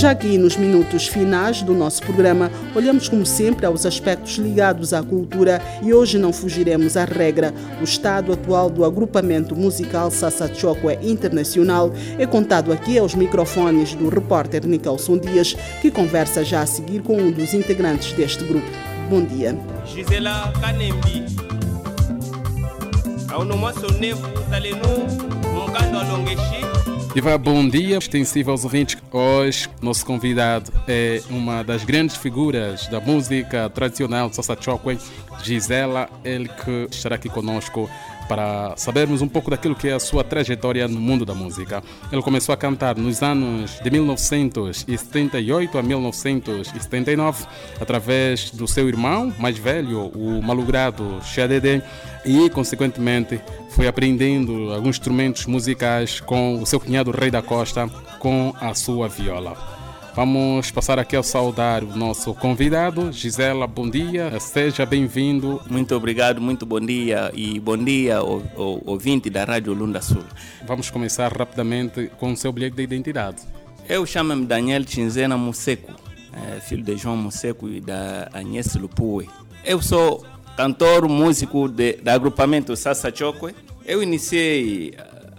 Já 0.00 0.12
aqui 0.12 0.38
nos 0.38 0.56
minutos 0.56 1.08
finais 1.08 1.60
do 1.60 1.74
nosso 1.74 2.00
programa, 2.00 2.50
olhamos 2.74 3.06
como 3.06 3.26
sempre 3.26 3.66
aos 3.66 3.84
aspectos 3.84 4.36
ligados 4.36 4.94
à 4.94 5.02
cultura 5.02 5.60
e 5.82 5.92
hoje 5.92 6.18
não 6.18 6.32
fugiremos 6.32 6.96
à 6.96 7.04
regra. 7.04 7.52
O 7.82 7.84
estado 7.84 8.32
atual 8.32 8.70
do 8.70 8.82
agrupamento 8.82 9.54
musical 9.54 10.10
Sassachokwe 10.10 10.98
Internacional 11.02 11.92
é 12.18 12.26
contado 12.26 12.72
aqui 12.72 12.98
aos 12.98 13.14
microfones 13.14 13.92
do 13.94 14.08
repórter 14.08 14.66
Nicholson 14.66 15.18
Dias, 15.18 15.54
que 15.82 15.90
conversa 15.90 16.42
já 16.42 16.62
a 16.62 16.66
seguir 16.66 17.02
com 17.02 17.18
um 17.18 17.30
dos 17.30 17.52
integrantes 17.52 18.14
deste 18.14 18.42
grupo. 18.42 18.70
Bom 19.10 19.22
dia. 19.22 19.54
Gisela 19.84 20.50
Kanembi. 20.62 21.26
Ao 23.28 23.44
no 23.44 23.54
nosso 23.54 23.92
nevo, 23.98 24.26
talenu, 24.48 24.80
mungando 25.52 25.98
alongeshi. 25.98 26.79
Iva, 27.12 27.36
bom 27.36 27.68
dia, 27.68 27.98
extensivo 27.98 28.52
aos 28.52 28.62
ouvintes. 28.62 28.96
Hoje, 29.10 29.68
nosso 29.82 30.06
convidado 30.06 30.72
é 30.86 31.20
uma 31.28 31.64
das 31.64 31.82
grandes 31.82 32.16
figuras 32.16 32.86
da 32.86 33.00
música 33.00 33.68
tradicional 33.68 34.32
Sosa 34.32 34.56
Chokwe, 34.58 34.96
Gisela, 35.42 36.08
ele 36.24 36.48
que 36.48 36.86
estará 36.88 37.16
aqui 37.16 37.28
conosco 37.28 37.90
para 38.30 38.74
sabermos 38.76 39.22
um 39.22 39.28
pouco 39.28 39.50
daquilo 39.50 39.74
que 39.74 39.88
é 39.88 39.92
a 39.92 39.98
sua 39.98 40.22
trajetória 40.22 40.86
no 40.86 41.00
mundo 41.00 41.26
da 41.26 41.34
música. 41.34 41.82
Ele 42.12 42.22
começou 42.22 42.52
a 42.52 42.56
cantar 42.56 42.96
nos 42.96 43.24
anos 43.24 43.80
de 43.82 43.90
1978 43.90 45.76
a 45.76 45.82
1979, 45.82 47.44
através 47.80 48.52
do 48.52 48.68
seu 48.68 48.88
irmão 48.88 49.34
mais 49.36 49.58
velho, 49.58 50.12
o 50.14 50.40
malogrado 50.40 51.18
Xadede, 51.24 51.82
e, 52.24 52.48
consequentemente, 52.50 53.40
foi 53.70 53.88
aprendendo 53.88 54.72
alguns 54.72 54.90
instrumentos 54.90 55.46
musicais 55.46 56.20
com 56.20 56.62
o 56.62 56.66
seu 56.66 56.78
cunhado 56.78 57.10
Rei 57.10 57.32
da 57.32 57.42
Costa, 57.42 57.90
com 58.20 58.54
a 58.60 58.72
sua 58.74 59.08
viola. 59.08 59.79
Vamos 60.14 60.72
passar 60.72 60.98
aqui 60.98 61.16
a 61.16 61.22
saudar 61.22 61.84
o 61.84 61.96
nosso 61.96 62.34
convidado. 62.34 63.12
Gisela, 63.12 63.66
bom 63.66 63.88
dia, 63.88 64.38
seja 64.40 64.84
bem-vindo. 64.84 65.62
Muito 65.70 65.94
obrigado, 65.94 66.40
muito 66.40 66.66
bom 66.66 66.80
dia 66.80 67.30
e 67.32 67.60
bom 67.60 67.76
dia 67.76 68.18
ao, 68.18 68.42
ouvinte 68.56 69.30
da 69.30 69.44
Rádio 69.44 69.72
Lunda 69.72 70.02
Sul. 70.02 70.24
Vamos 70.66 70.90
começar 70.90 71.32
rapidamente 71.32 72.10
com 72.18 72.32
o 72.32 72.36
seu 72.36 72.52
bilhete 72.52 72.76
de 72.76 72.82
identidade. 72.82 73.42
Eu 73.88 74.04
chamo-me 74.04 74.44
Daniel 74.44 74.82
Chinzena 74.86 75.38
Museco, 75.38 75.92
é, 76.32 76.60
filho 76.60 76.82
de 76.82 76.96
João 76.96 77.16
Museco 77.16 77.68
e 77.68 77.80
da 77.80 78.28
Agnes 78.32 78.74
Lupue. 78.74 79.30
Eu 79.64 79.80
sou 79.80 80.26
cantor, 80.56 81.08
músico 81.08 81.68
de, 81.68 81.94
do 81.94 82.08
agrupamento 82.08 82.76
Sassa 82.76 83.14
Chokwe. 83.14 83.54
Eu 83.86 84.02
iniciei 84.02 84.92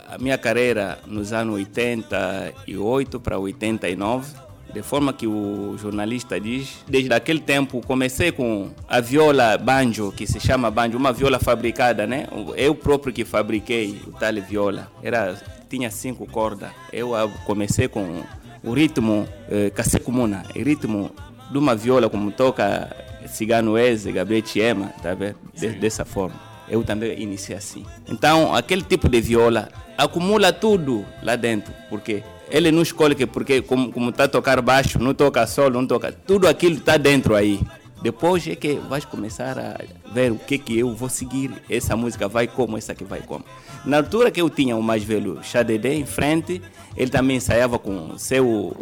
a 0.08 0.18
minha 0.18 0.38
carreira 0.38 0.98
nos 1.06 1.34
anos 1.34 1.56
88 1.56 3.20
para 3.20 3.38
89 3.38 4.51
de 4.74 4.82
forma 4.82 5.14
que 5.14 5.28
o 5.28 5.76
jornalista 5.78 6.40
diz. 6.40 6.84
Desde 6.88 7.14
aquele 7.14 7.40
tempo 7.40 7.82
comecei 7.86 8.32
com 8.32 8.72
a 8.88 9.00
viola 9.00 9.58
banjo, 9.58 10.12
que 10.12 10.26
se 10.26 10.40
chama 10.40 10.72
banjo, 10.72 10.98
uma 10.98 11.12
viola 11.12 11.40
fabricada, 11.40 12.08
né? 12.08 12.28
Eu 12.56 12.74
próprio 12.76 13.14
que 13.14 13.26
fabriquei 13.26 14.02
o 14.08 14.12
tal 14.12 14.34
viola. 14.42 14.92
Era 15.04 15.36
tinha 15.70 15.90
cinco 15.90 16.26
cordas. 16.26 16.72
Eu 16.92 17.12
comecei 17.46 17.88
com 17.88 18.24
o 18.64 18.74
ritmo 18.74 19.28
eh, 19.50 19.70
Kasekumuna, 19.70 20.44
o 20.54 20.60
ritmo 20.60 21.12
de 21.50 21.58
uma 21.58 21.76
viola 21.76 22.10
como 22.10 22.32
toca 22.32 22.90
Cigano 23.28 23.78
Eze, 23.78 24.12
Gabriel 24.12 24.46
Chiema, 24.46 24.94
tá 25.02 25.14
vendo? 25.14 25.38
De, 25.54 25.70
dessa 25.70 26.06
forma. 26.06 26.36
Eu 26.68 26.84
também 26.84 27.20
iniciei 27.22 27.58
assim. 27.58 27.86
Então, 28.08 28.54
aquele 28.54 28.82
tipo 28.82 29.10
de 29.10 29.20
viola 29.22 29.70
acumula 29.98 30.54
tudo 30.54 31.06
lá 31.22 31.36
dentro, 31.36 31.74
porque 31.90 32.24
ele 32.52 32.72
não 32.72 32.82
escolhe 32.82 33.16
que 33.16 33.26
porque 33.26 33.62
como, 33.62 33.91
como 33.91 34.12
tá 34.12 34.26
a 34.26 34.28
tocar 34.28 34.62
baixo, 34.62 34.99
não 34.99 35.14
toca 35.14 35.47
solo, 35.47 35.80
não 35.80 35.88
toca. 35.88 36.12
Tudo 36.12 36.47
aquilo 36.47 36.78
está 36.78 36.97
dentro 36.97 37.36
aí. 37.36 37.60
Depois 38.02 38.45
é 38.47 38.56
que 38.56 38.74
vais 38.89 39.06
começar 39.06 39.58
a 39.60 39.80
ver 40.12 40.32
o 40.32 40.36
que 40.36 40.58
que 40.58 40.78
eu 40.78 40.93
vou 40.93 41.08
seguir. 41.08 41.52
Essa 41.70 41.95
música 41.95 42.28
vai 42.28 42.47
como, 42.47 42.78
essa 42.78 42.93
que 42.93 43.04
vai 43.04 43.22
como. 43.22 43.45
Na 43.86 43.97
altura 43.97 44.32
que 44.32 44.41
eu 44.41 44.49
tinha 44.49 44.76
o 44.76 44.84
mais 44.84 45.04
velho 45.04 45.39
Xadedé 45.43 45.93
em 45.93 46.06
frente, 46.06 46.62
ele 46.97 47.10
também 47.10 47.38
ensaiava 47.38 47.80
com 47.80 48.18
seu 48.18 48.76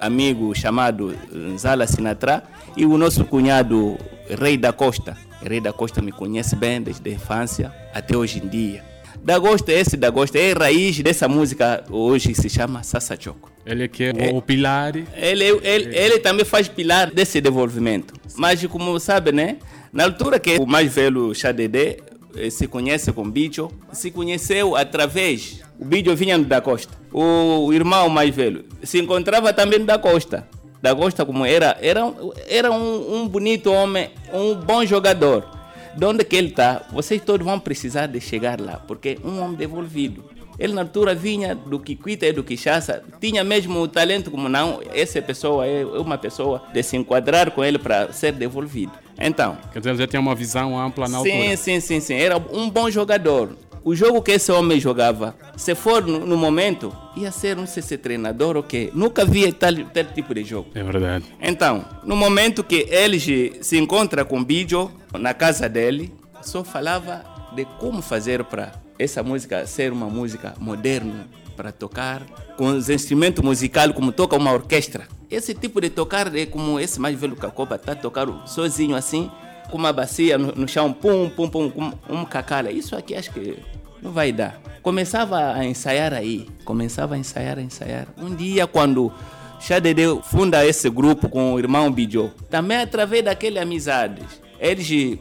amigo 0.00 0.54
chamado 0.54 1.14
Zala 1.56 1.86
Sinatra 1.86 2.42
e 2.76 2.84
o 2.84 2.98
nosso 2.98 3.24
cunhado 3.24 3.96
Rei 4.28 4.56
da 4.56 4.72
Costa. 4.72 5.16
Rei 5.40 5.60
da 5.60 5.72
Costa 5.72 6.02
me 6.02 6.12
conhece 6.12 6.56
bem 6.56 6.82
desde 6.82 7.08
a 7.08 7.14
infância 7.14 7.72
até 7.94 8.16
hoje 8.16 8.40
em 8.44 8.48
dia. 8.48 8.91
Da 9.22 9.38
Gosta, 9.38 9.70
esse 9.72 9.96
da 9.96 10.10
Gosta 10.10 10.36
é 10.36 10.50
a 10.50 10.58
raiz 10.58 10.98
dessa 11.00 11.28
música 11.28 11.84
hoje 11.88 12.34
se 12.34 12.50
chama 12.50 12.82
Sassa 12.82 13.16
Choco. 13.18 13.52
Ele 13.64 13.84
é 13.84 13.88
que 13.88 14.02
é, 14.02 14.30
o 14.34 14.42
pilar. 14.42 14.96
Ele, 14.96 15.44
ele, 15.62 15.96
ele 15.96 16.18
também 16.18 16.44
faz 16.44 16.66
pilar 16.66 17.08
desse 17.08 17.40
desenvolvimento. 17.40 18.14
Mas 18.36 18.66
como 18.66 18.98
sabe, 18.98 19.30
né? 19.30 19.58
Na 19.92 20.04
altura 20.04 20.40
que 20.40 20.56
o 20.56 20.66
mais 20.66 20.92
velho 20.92 21.32
Xadedé 21.32 21.98
eh, 22.34 22.50
se 22.50 22.66
conhece 22.66 23.12
com 23.12 23.30
Bicho, 23.30 23.70
se 23.92 24.10
conheceu 24.10 24.74
através. 24.74 25.60
O 25.78 25.84
Bicho 25.84 26.16
vinha 26.16 26.36
da 26.40 26.60
Costa. 26.60 26.92
O 27.12 27.72
irmão 27.72 28.08
mais 28.08 28.34
velho 28.34 28.64
se 28.82 28.98
encontrava 28.98 29.52
também 29.52 29.84
da 29.84 30.00
Costa. 30.00 30.48
Da 30.82 30.96
Costa, 30.96 31.24
como 31.24 31.46
era, 31.46 31.78
era, 31.80 32.12
era 32.48 32.72
um, 32.72 33.22
um 33.22 33.28
bonito 33.28 33.70
homem, 33.70 34.10
um 34.32 34.56
bom 34.56 34.84
jogador 34.84 35.61
de 35.96 36.04
onde 36.04 36.24
que 36.24 36.36
ele 36.36 36.48
está, 36.48 36.82
vocês 36.92 37.20
todos 37.22 37.44
vão 37.44 37.58
precisar 37.58 38.06
de 38.06 38.20
chegar 38.20 38.60
lá, 38.60 38.76
porque 38.76 39.18
é 39.22 39.26
um 39.26 39.40
homem 39.40 39.56
devolvido. 39.56 40.24
Ele 40.58 40.74
na 40.74 40.82
altura 40.82 41.14
vinha 41.14 41.54
do 41.54 41.78
Kikwita 41.80 42.26
e 42.26 42.32
do 42.32 42.44
Kishasa, 42.44 43.02
tinha 43.20 43.42
mesmo 43.42 43.80
o 43.80 43.88
talento 43.88 44.30
como 44.30 44.48
não, 44.48 44.80
essa 44.92 45.20
pessoa 45.20 45.66
é 45.66 45.84
uma 45.84 46.18
pessoa 46.18 46.62
de 46.72 46.82
se 46.82 46.96
enquadrar 46.96 47.50
com 47.50 47.64
ele 47.64 47.78
para 47.78 48.12
ser 48.12 48.32
devolvido. 48.32 48.92
Então... 49.18 49.56
Quer 49.72 49.78
dizer, 49.78 49.90
ele 49.90 49.98
já 49.98 50.06
tinha 50.06 50.20
uma 50.20 50.34
visão 50.34 50.78
ampla 50.78 51.08
na 51.08 51.20
sim, 51.20 51.32
altura. 51.32 51.56
Sim, 51.56 51.80
sim, 51.80 52.00
sim, 52.00 52.14
era 52.14 52.36
um 52.36 52.68
bom 52.68 52.90
jogador. 52.90 53.56
O 53.84 53.96
jogo 53.96 54.22
que 54.22 54.30
esse 54.32 54.52
homem 54.52 54.78
jogava, 54.78 55.34
se 55.56 55.74
for 55.74 56.06
no, 56.06 56.24
no 56.24 56.36
momento, 56.36 56.96
ia 57.16 57.32
ser 57.32 57.58
um 57.58 57.66
CC 57.66 57.98
treinador 57.98 58.56
ou 58.56 58.62
quê? 58.62 58.90
Nunca 58.94 59.24
vi 59.24 59.50
tal, 59.52 59.74
tal 59.92 60.04
tipo 60.04 60.32
de 60.34 60.44
jogo. 60.44 60.68
É 60.74 60.82
verdade. 60.82 61.24
Então, 61.40 61.84
no 62.04 62.14
momento 62.14 62.62
que 62.62 62.86
ele 62.88 63.18
se 63.18 63.76
encontra 63.76 64.24
com 64.24 64.38
o 64.38 64.44
Bijo 64.44 64.90
na 65.18 65.34
casa 65.34 65.68
dele, 65.68 66.12
só 66.42 66.62
falava 66.62 67.24
de 67.54 67.64
como 67.80 68.00
fazer 68.00 68.44
para 68.44 68.72
essa 68.98 69.22
música 69.22 69.66
ser 69.66 69.92
uma 69.92 70.06
música 70.06 70.54
moderna 70.60 71.26
para 71.56 71.72
tocar 71.72 72.22
com 72.56 72.66
os 72.66 72.88
instrumentos 72.88 73.44
musicais 73.44 73.92
como 73.92 74.12
toca 74.12 74.36
uma 74.36 74.52
orquestra. 74.52 75.08
Esse 75.30 75.54
tipo 75.54 75.80
de 75.80 75.90
tocar 75.90 76.34
é 76.36 76.46
como 76.46 76.78
esse 76.78 77.00
mais 77.00 77.18
velho 77.18 77.34
Cacoba 77.34 77.76
está 77.76 77.94
tocando 77.94 78.46
sozinho 78.46 78.94
assim, 78.94 79.30
com 79.70 79.78
uma 79.78 79.92
bacia 79.92 80.36
no, 80.38 80.52
no 80.52 80.68
chão, 80.68 80.92
pum, 80.92 81.28
pum, 81.28 81.48
pum, 81.48 81.70
com 81.70 81.92
um 82.08 82.24
cacala. 82.24 82.70
Isso 82.70 82.96
aqui 82.96 83.14
acho 83.14 83.32
que 83.32 83.56
não 84.02 84.10
vai 84.12 84.32
dar. 84.32 84.60
Começava 84.82 85.52
a 85.52 85.64
ensaiar 85.64 86.12
aí, 86.12 86.48
começava 86.64 87.14
a 87.14 87.18
ensaiar, 87.18 87.58
a 87.58 87.62
ensaiar. 87.62 88.06
Um 88.18 88.34
dia, 88.34 88.66
quando 88.66 89.12
Xadede 89.60 90.02
funda 90.24 90.66
esse 90.66 90.90
grupo 90.90 91.28
com 91.28 91.54
o 91.54 91.58
irmão 91.58 91.90
Bijô, 91.90 92.30
também 92.50 92.78
através 92.78 93.24
daquele 93.24 93.60
amizades, 93.60 94.42
eles 94.58 95.18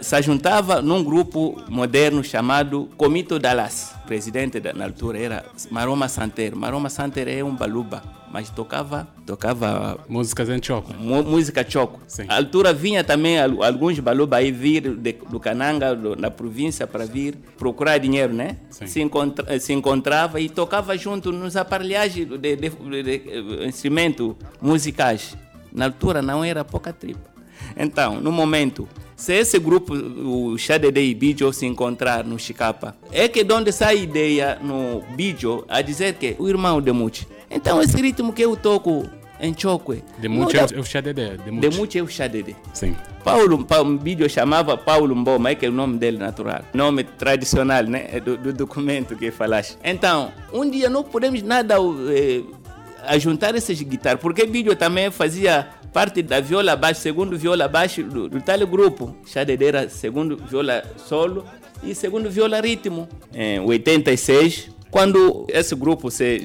se 0.00 0.22
juntava 0.22 0.80
num 0.80 1.02
grupo 1.02 1.60
moderno 1.68 2.22
chamado 2.22 2.88
Comito 2.96 3.38
Dallas. 3.38 3.94
O 4.04 4.06
presidente 4.06 4.60
da, 4.60 4.72
na 4.72 4.84
altura 4.84 5.18
era 5.18 5.44
Maroma 5.70 6.08
Santer. 6.08 6.54
Maroma 6.54 6.88
Santer 6.88 7.28
é 7.28 7.42
um 7.42 7.54
baluba, 7.54 8.02
mas 8.30 8.50
tocava 8.50 9.08
tocava 9.26 9.98
músicas 10.08 10.48
em 10.48 10.62
choco. 10.62 10.92
Música 10.94 11.64
choco. 11.68 12.00
Sim. 12.06 12.24
A 12.28 12.36
altura 12.36 12.72
vinha 12.72 13.02
também 13.02 13.38
alguns 13.40 13.98
baluba 13.98 14.36
aí 14.36 14.50
vir 14.50 14.96
de, 14.96 15.12
do 15.12 15.40
Cananga, 15.40 15.94
do, 15.94 16.16
na 16.16 16.30
província, 16.30 16.86
para 16.86 17.04
vir 17.04 17.36
procurar 17.58 17.98
dinheiro, 17.98 18.32
né? 18.32 18.56
Se, 18.70 19.00
encontra, 19.00 19.58
se 19.58 19.72
encontrava 19.72 20.40
e 20.40 20.48
tocava 20.48 20.96
junto 20.96 21.32
nos 21.32 21.56
aparelhagens 21.56 22.28
de, 22.28 22.38
de, 22.38 22.56
de, 22.56 23.02
de 23.02 23.66
instrumentos 23.66 24.34
musicais. 24.60 25.36
Na 25.72 25.86
altura 25.86 26.22
não 26.22 26.44
era 26.44 26.64
pouca 26.64 26.92
tripa. 26.92 27.30
Então, 27.76 28.20
no 28.20 28.32
momento 28.32 28.88
se 29.20 29.34
esse 29.34 29.58
grupo, 29.58 29.92
o 29.92 30.56
Xadede 30.56 30.98
e 30.98 31.14
Bijo, 31.14 31.52
se 31.52 31.66
encontrar 31.66 32.24
no 32.24 32.38
Chicapa, 32.38 32.96
é 33.12 33.28
que 33.28 33.44
de 33.44 33.52
onde 33.52 33.70
sai 33.70 33.98
a 33.98 34.00
ideia 34.00 34.58
no 34.62 35.02
Bijo 35.14 35.62
a 35.68 35.82
dizer 35.82 36.14
que 36.14 36.34
o 36.38 36.48
irmão 36.48 36.80
Demuchi. 36.80 37.28
Então 37.50 37.82
esse 37.82 38.00
ritmo 38.00 38.32
que 38.32 38.42
eu 38.42 38.56
toco 38.56 39.08
em 39.40 39.54
Chokwe. 39.56 40.04
Demuchi 40.18 40.56
é, 40.56 40.60
é 40.60 40.78
o 40.78 40.84
Xadede. 40.84 41.38
Demuchi. 41.38 41.68
Demuchi 41.68 41.98
é 41.98 42.02
o 42.02 42.08
Xadede. 42.08 42.56
Sim. 42.72 42.94
Paulo, 43.24 43.64
Paulo 43.64 43.98
Bijo 43.98 44.28
chamava 44.28 44.76
Paulo 44.76 45.14
Mboma, 45.16 45.50
é 45.50 45.54
que 45.54 45.66
é 45.66 45.68
o 45.68 45.72
nome 45.72 45.98
dele 45.98 46.18
natural. 46.18 46.62
Nome 46.72 47.04
tradicional, 47.04 47.82
né? 47.84 48.20
Do, 48.20 48.36
do 48.36 48.52
documento 48.52 49.16
que 49.16 49.30
falaste. 49.30 49.76
Então, 49.82 50.32
um 50.52 50.68
dia 50.68 50.88
não 50.88 51.02
podemos 51.02 51.42
nada 51.42 51.76
eh, 52.10 52.42
juntar 53.18 53.54
essas 53.54 53.80
guitarras, 53.80 54.20
porque 54.20 54.46
Bijo 54.46 54.74
também 54.76 55.10
fazia 55.10 55.68
parte 55.92 56.22
da 56.22 56.40
viola 56.40 56.76
baixo, 56.76 57.00
segundo 57.00 57.36
viola 57.36 57.66
baixo 57.66 58.02
do, 58.02 58.28
do 58.28 58.40
tal 58.40 58.66
grupo. 58.66 59.14
Chadedeira, 59.26 59.88
segundo 59.88 60.36
viola 60.36 60.82
solo 60.96 61.44
e 61.82 61.94
segundo 61.94 62.30
viola 62.30 62.60
ritmo. 62.60 63.08
Em 63.34 63.60
86, 63.60 64.70
quando 64.90 65.46
esse 65.48 65.74
grupo 65.74 66.10
se 66.10 66.38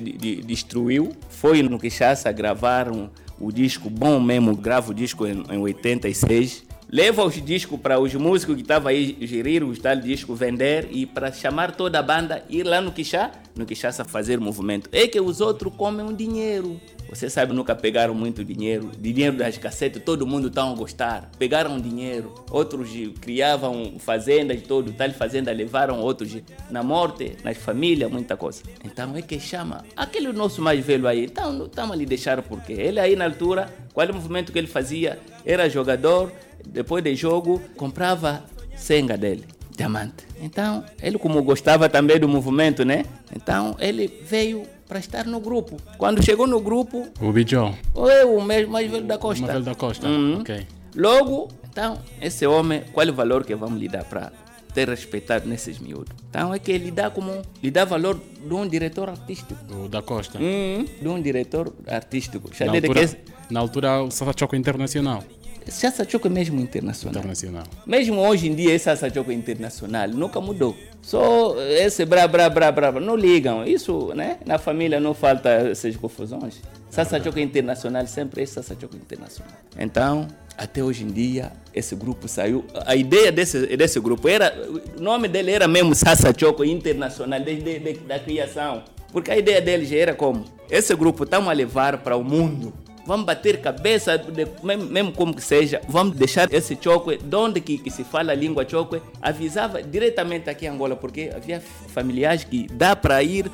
destruiu, 0.46 1.12
foi 1.30 1.64
no 1.64 1.80
Quixaça 1.80 2.32
gravar 2.32 2.92
um, 2.92 3.10
o 3.40 3.52
disco 3.52 3.90
bom 3.90 4.20
mesmo, 4.20 4.56
grava 4.56 4.92
o 4.92 4.94
disco 4.94 5.26
em, 5.26 5.44
em 5.50 5.58
86 5.58 6.64
leva 6.90 7.24
os 7.24 7.42
discos 7.44 7.80
para 7.80 8.00
os 8.00 8.14
músicos 8.16 8.56
que 8.56 8.62
estavam 8.62 8.90
aí 8.90 9.18
gerir 9.22 9.64
os 9.64 9.80
tal 9.80 9.96
disco, 9.96 10.36
vender 10.36 10.88
e 10.92 11.06
para 11.06 11.32
chamar 11.32 11.76
toda 11.76 12.00
a 12.00 12.02
banda 12.02 12.44
ir 12.50 12.64
lá 12.64 12.82
no 12.82 12.92
Quixá, 12.92 13.32
no 13.56 13.66
Quixaça 13.66 14.04
fazer 14.04 14.40
movimento. 14.40 14.90
É 14.92 15.08
que 15.08 15.20
os 15.20 15.42
outros 15.42 15.74
comem 15.76 16.06
um 16.06 16.14
dinheiro. 16.14 16.80
Você 17.10 17.30
sabe, 17.30 17.54
nunca 17.54 17.76
pegaram 17.76 18.16
muito 18.16 18.44
dinheiro. 18.44 18.92
Dinheiro 18.98 19.38
das 19.38 19.58
cassetes, 19.58 20.02
todo 20.04 20.26
mundo 20.26 20.48
estava 20.48 20.72
a 20.72 20.76
gostar. 20.76 21.30
Pegaram 21.38 21.80
dinheiro. 21.80 22.34
Outros 22.50 22.90
criavam 23.22 23.96
fazendas, 24.00 24.62
todo, 24.64 24.92
tal 24.92 25.12
fazenda, 25.12 25.52
levaram 25.52 26.02
outros 26.02 26.36
na 26.70 26.82
morte, 26.82 27.38
nas 27.44 27.58
famílias, 27.58 28.12
muita 28.12 28.36
coisa. 28.36 28.64
Então 28.84 29.16
é 29.16 29.22
que 29.22 29.40
chama. 29.40 29.86
Aquele 29.96 30.34
nosso 30.34 30.62
mais 30.62 30.84
velho 30.84 31.08
aí, 31.08 31.26
estamos 31.26 31.92
ali 31.92 32.06
deixar 32.06 32.42
porque 32.42 32.74
ele 32.74 33.00
aí 33.00 33.16
na 33.16 33.26
altura, 33.26 33.74
qual 33.94 34.06
é 34.06 34.12
o 34.12 34.16
movimento 34.16 34.52
que 34.52 34.58
ele 34.58 34.68
fazia? 34.68 35.20
Era 35.46 35.70
jogador, 35.70 36.32
depois 36.68 37.04
de 37.04 37.16
jogo, 37.16 37.62
comprava 37.78 38.44
senga 38.76 39.18
dele, 39.18 39.46
diamante. 39.76 40.26
Então, 40.42 40.84
ele 41.02 41.18
como 41.18 41.42
gostava 41.44 41.88
também 41.88 42.20
do 42.20 42.28
movimento, 42.28 42.84
né? 42.84 43.06
Então, 43.36 43.76
ele 43.80 44.08
veio 44.24 44.64
para 44.88 45.00
estar 45.00 45.26
no 45.26 45.40
grupo. 45.40 45.78
Quando 45.98 46.24
chegou 46.24 46.48
no 46.48 46.60
grupo... 46.60 47.08
O 47.20 47.32
Bijão. 47.32 47.76
Eu, 47.96 48.38
o 48.38 48.42
mais, 48.42 48.68
mais 48.68 48.90
velho 48.90 49.06
da 49.06 49.18
Costa. 49.18 49.44
O 49.44 49.48
mais 49.48 49.54
velho 49.54 49.66
da 49.66 49.76
Costa, 49.76 50.08
uhum. 50.08 50.40
ok. 50.40 50.68
Logo, 50.96 51.50
então, 51.70 52.00
esse 52.22 52.46
homem, 52.48 52.84
qual 52.94 53.06
é 53.06 53.10
o 53.10 53.14
valor 53.14 53.44
que 53.44 53.54
vamos 53.56 53.80
lhe 53.80 53.88
dar 53.88 54.06
para 54.06 54.32
ter 54.76 54.90
respeitado 54.90 55.48
nesses 55.48 55.80
miúdos. 55.80 56.14
Então 56.30 56.54
é 56.54 56.60
que 56.60 56.72
ele 56.72 56.92
dá 56.92 57.10
como 57.10 57.42
lhe 57.64 57.72
dá 57.72 57.86
valor 57.86 58.22
de 58.46 58.54
um 58.54 58.68
diretor 58.68 59.10
artístico. 59.10 59.56
Do, 59.64 59.88
da 59.88 60.02
Costa. 60.02 60.38
Hum, 60.40 60.86
de 61.02 61.08
um 61.08 61.20
diretor 61.22 61.74
artístico. 61.88 62.52
Já 62.54 62.66
Na 62.66 62.74
altura, 62.74 63.08
que 63.08 63.18
na 63.50 63.60
altura, 63.62 64.04
o 64.04 64.12
Sassa 64.12 64.34
Choco 64.38 64.56
Internacional. 64.56 65.24
esse 65.66 65.80
Sassa 65.80 66.08
Choco 66.08 66.28
é 66.28 66.30
mesmo 66.30 66.60
internacional. 66.60 67.18
Internacional. 67.20 67.64
Mesmo 67.86 68.20
hoje 68.20 68.48
em 68.50 68.54
dia, 68.56 68.74
esse 68.74 68.86
Sassa 68.86 69.10
Choco 69.10 69.32
internacional 69.32 70.10
nunca 70.10 70.42
mudou. 70.42 70.76
Só 71.02 71.56
esse 71.62 72.04
bra, 72.06 72.28
bra, 72.28 72.50
bra, 72.50 72.72
bra, 72.72 72.92
bra, 72.92 73.02
não 73.02 73.16
ligam. 73.16 73.64
Isso, 73.64 74.12
né? 74.14 74.38
Na 74.46 74.58
família 74.58 75.00
não 75.00 75.14
falta 75.14 75.50
essas 75.50 75.96
confusões. 75.96 76.62
Sassa 76.90 77.22
Choco 77.24 77.40
internacional 77.40 78.06
sempre 78.08 78.44
é 78.44 78.46
Sassa 78.46 78.76
Choco 78.80 78.96
internacional. 78.98 79.54
Então, 79.80 80.28
até 80.58 80.84
hoje 80.84 81.04
em 81.04 81.08
dia, 81.08 81.52
esse 81.74 81.96
grupo 81.96 82.28
saiu. 82.28 82.66
A 82.86 82.96
ideia 82.96 83.32
desse, 83.32 83.76
desse 83.76 84.00
grupo 84.00 84.28
era. 84.28 84.54
O 84.98 85.02
nome 85.02 85.28
dele 85.28 85.52
era 85.52 85.68
mesmo 85.68 85.94
Sassa 85.94 86.34
Choco 86.38 86.64
Internacional, 86.64 87.40
desde 87.40 87.80
de, 87.80 87.94
da 88.00 88.20
criação. 88.20 88.84
Porque 89.12 89.32
a 89.32 89.38
ideia 89.38 89.62
deles 89.62 89.92
era 89.92 90.14
como? 90.14 90.46
Esse 90.70 90.96
grupo 90.96 91.24
estamos 91.24 91.50
a 91.50 91.54
levar 91.54 92.00
para 92.00 92.16
o 92.16 92.24
mundo. 92.24 92.74
Vamos 93.06 93.26
bater 93.26 93.62
cabeça, 93.62 94.18
de, 94.18 94.48
mesmo, 94.64 94.86
mesmo 94.86 95.12
como 95.12 95.36
que 95.36 95.42
seja, 95.42 95.80
vamos 95.88 96.16
deixar 96.16 96.52
esse 96.52 96.76
choque, 96.82 97.18
de 97.18 97.36
onde 97.36 97.62
que, 97.62 97.78
que 97.78 97.92
se 97.92 98.04
fala 98.04 98.32
a 98.32 98.36
língua 98.36 98.68
choque, 98.68 99.00
avisava 99.22 99.84
diretamente 99.84 100.50
aqui 100.50 100.66
em 100.66 100.70
Angola, 100.70 100.96
porque 100.96 101.32
havia 101.36 101.62
familiares 101.62 102.44
que 102.46 102.68
dá 102.68 102.96
para 102.96 103.22
ir 103.22 103.46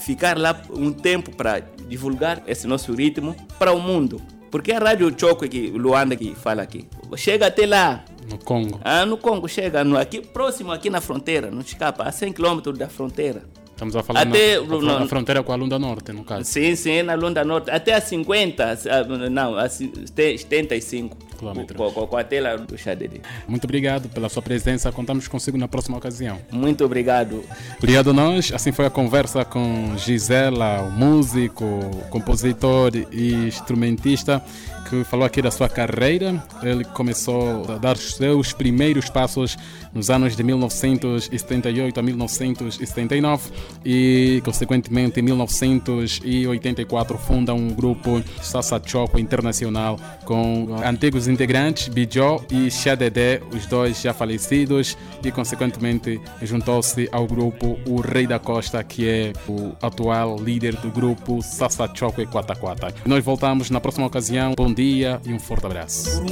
ficar 0.00 0.36
lá 0.36 0.60
um 0.70 0.92
tempo 0.92 1.34
para 1.34 1.60
divulgar 1.88 2.42
esse 2.46 2.66
nosso 2.66 2.92
ritmo 2.92 3.34
para 3.58 3.72
o 3.72 3.80
mundo. 3.80 4.20
Porque 4.50 4.72
a 4.72 4.78
rádio 4.78 5.14
Choque 5.18 5.48
que 5.48 5.70
Luanda 5.70 6.16
que 6.16 6.34
fala 6.34 6.62
aqui, 6.62 6.86
chega 7.16 7.46
até 7.46 7.66
lá. 7.66 8.04
No 8.30 8.38
Congo. 8.38 8.80
Ah, 8.84 9.04
no 9.06 9.16
Congo 9.16 9.48
chega, 9.48 9.84
no, 9.84 9.96
aqui 9.96 10.20
próximo 10.20 10.72
aqui 10.72 10.90
na 10.90 11.00
fronteira, 11.00 11.50
não 11.50 11.60
escapa, 11.60 12.04
a 12.04 12.12
100 12.12 12.32
km 12.32 12.60
da 12.76 12.88
fronteira. 12.88 13.42
Estamos 13.70 13.94
a 13.94 14.02
falar 14.02 14.22
Até- 14.22 14.58
na, 14.58 14.80
na, 14.80 15.00
na 15.00 15.06
fronteira 15.06 15.42
com 15.42 15.52
a 15.52 15.56
Lunda 15.56 15.78
Norte, 15.78 16.10
no 16.10 16.24
caso. 16.24 16.44
Sim, 16.44 16.74
sim, 16.74 17.02
na 17.02 17.14
Lunda 17.14 17.44
Norte, 17.44 17.70
até 17.70 17.92
a 17.92 18.00
50, 18.00 18.64
ah, 18.90 19.04
não, 19.28 19.56
a 19.56 19.68
75 19.68 21.16
Quilômetros. 21.36 21.76
com, 21.76 21.90
com, 21.92 22.06
com 22.06 22.16
a 22.16 22.24
tela 22.24 22.56
do 22.56 22.76
Xadede. 22.76 23.20
Muito 23.46 23.64
obrigado 23.64 24.08
pela 24.08 24.28
sua 24.28 24.42
presença. 24.42 24.90
Contamos 24.90 25.28
consigo 25.28 25.56
na 25.58 25.68
próxima 25.68 25.96
ocasião. 25.96 26.38
Muito 26.50 26.84
obrigado. 26.84 27.44
Obrigado 27.78 28.10
a 28.10 28.12
nós. 28.12 28.52
Assim 28.52 28.72
foi 28.72 28.86
a 28.86 28.90
conversa 28.90 29.44
com 29.44 29.96
Gisela, 29.96 30.82
o 30.82 30.90
músico, 30.90 31.64
compositor 32.10 32.92
e 33.12 33.34
instrumentista, 33.46 34.42
que 34.88 35.04
falou 35.04 35.26
aqui 35.26 35.42
da 35.42 35.50
sua 35.50 35.68
carreira. 35.68 36.42
Ele 36.62 36.84
começou 36.84 37.64
a 37.70 37.78
dar 37.78 37.96
os 37.96 38.14
seus 38.14 38.52
primeiros 38.52 39.08
passos 39.10 39.56
nos 39.92 40.10
anos 40.10 40.36
de 40.36 40.42
1978 40.42 41.98
a 41.98 42.02
1979 42.02 43.50
e, 43.84 44.42
consequentemente, 44.44 45.20
em 45.20 45.22
1984 45.22 47.18
funda 47.18 47.54
um 47.54 47.68
grupo 47.68 48.22
Sassa 48.42 48.80
Choco 48.84 49.18
Internacional 49.18 49.98
com 50.24 50.76
antigos 50.84 51.25
integrantes 51.26 51.88
Bijó 51.88 52.40
e 52.50 52.70
Xadedé, 52.70 53.40
os 53.52 53.66
dois 53.66 54.00
já 54.00 54.12
falecidos, 54.12 54.96
e, 55.24 55.30
consequentemente, 55.30 56.20
juntou-se 56.42 57.08
ao 57.12 57.26
grupo 57.26 57.78
O 57.86 58.00
Rei 58.00 58.26
da 58.26 58.38
Costa, 58.38 58.82
que 58.82 59.08
é 59.08 59.32
o 59.48 59.72
atual 59.80 60.36
líder 60.36 60.76
do 60.76 60.90
grupo 60.90 61.42
Sassa 61.42 61.90
Choco 61.92 62.20
e 62.20 62.26
Quata 62.26 62.54
Quata. 62.54 62.94
Nós 63.04 63.24
voltamos 63.24 63.70
na 63.70 63.80
próxima 63.80 64.06
ocasião. 64.06 64.54
Bom 64.56 64.72
dia 64.72 65.20
e 65.24 65.32
um 65.32 65.38
forte 65.38 65.66
abraço. 65.66 66.22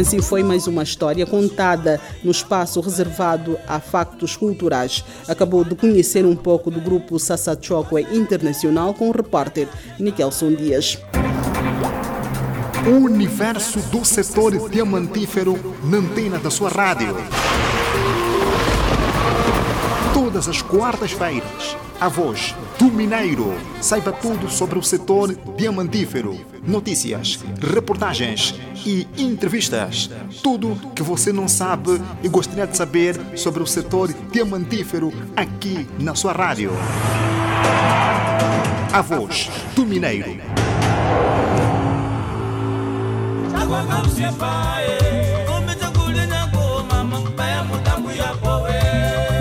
Assim 0.00 0.22
foi 0.22 0.42
mais 0.42 0.66
uma 0.66 0.82
história 0.82 1.26
contada 1.26 2.00
no 2.24 2.30
espaço 2.30 2.80
reservado 2.80 3.58
a 3.68 3.78
factos 3.78 4.34
culturais. 4.34 5.04
Acabou 5.28 5.62
de 5.62 5.74
conhecer 5.74 6.24
um 6.24 6.34
pouco 6.34 6.70
do 6.70 6.80
grupo 6.80 7.18
Sassachokwe 7.18 8.06
Internacional 8.10 8.94
com 8.94 9.10
o 9.10 9.12
repórter 9.12 9.68
Nikelson 9.98 10.52
Dias. 10.54 10.96
O 12.86 13.04
universo 13.04 13.78
do 13.90 14.02
setor 14.02 14.70
diamantífero 14.70 15.58
na 15.84 15.98
antena 15.98 16.38
da 16.38 16.50
sua 16.50 16.70
rádio. 16.70 17.14
Todas 20.14 20.48
as 20.48 20.62
quartas-feiras, 20.62 21.76
a 22.00 22.08
voz 22.08 22.54
do 22.80 22.86
Mineiro. 22.86 23.52
Saiba 23.78 24.10
tudo 24.10 24.48
sobre 24.48 24.78
o 24.78 24.82
setor 24.82 25.36
diamantífero. 25.54 26.40
Notícias, 26.66 27.38
reportagens 27.60 28.58
e 28.86 29.06
entrevistas. 29.18 30.08
Tudo 30.42 30.74
que 30.96 31.02
você 31.02 31.30
não 31.30 31.46
sabe 31.46 32.00
e 32.22 32.28
gostaria 32.28 32.66
de 32.66 32.74
saber 32.74 33.20
sobre 33.36 33.62
o 33.62 33.66
setor 33.66 34.10
diamantífero 34.32 35.12
aqui 35.36 35.86
na 35.98 36.14
sua 36.14 36.32
rádio. 36.32 36.72
A 38.90 39.02
voz 39.02 39.50
do 39.76 39.84
Mineiro. 39.84 40.40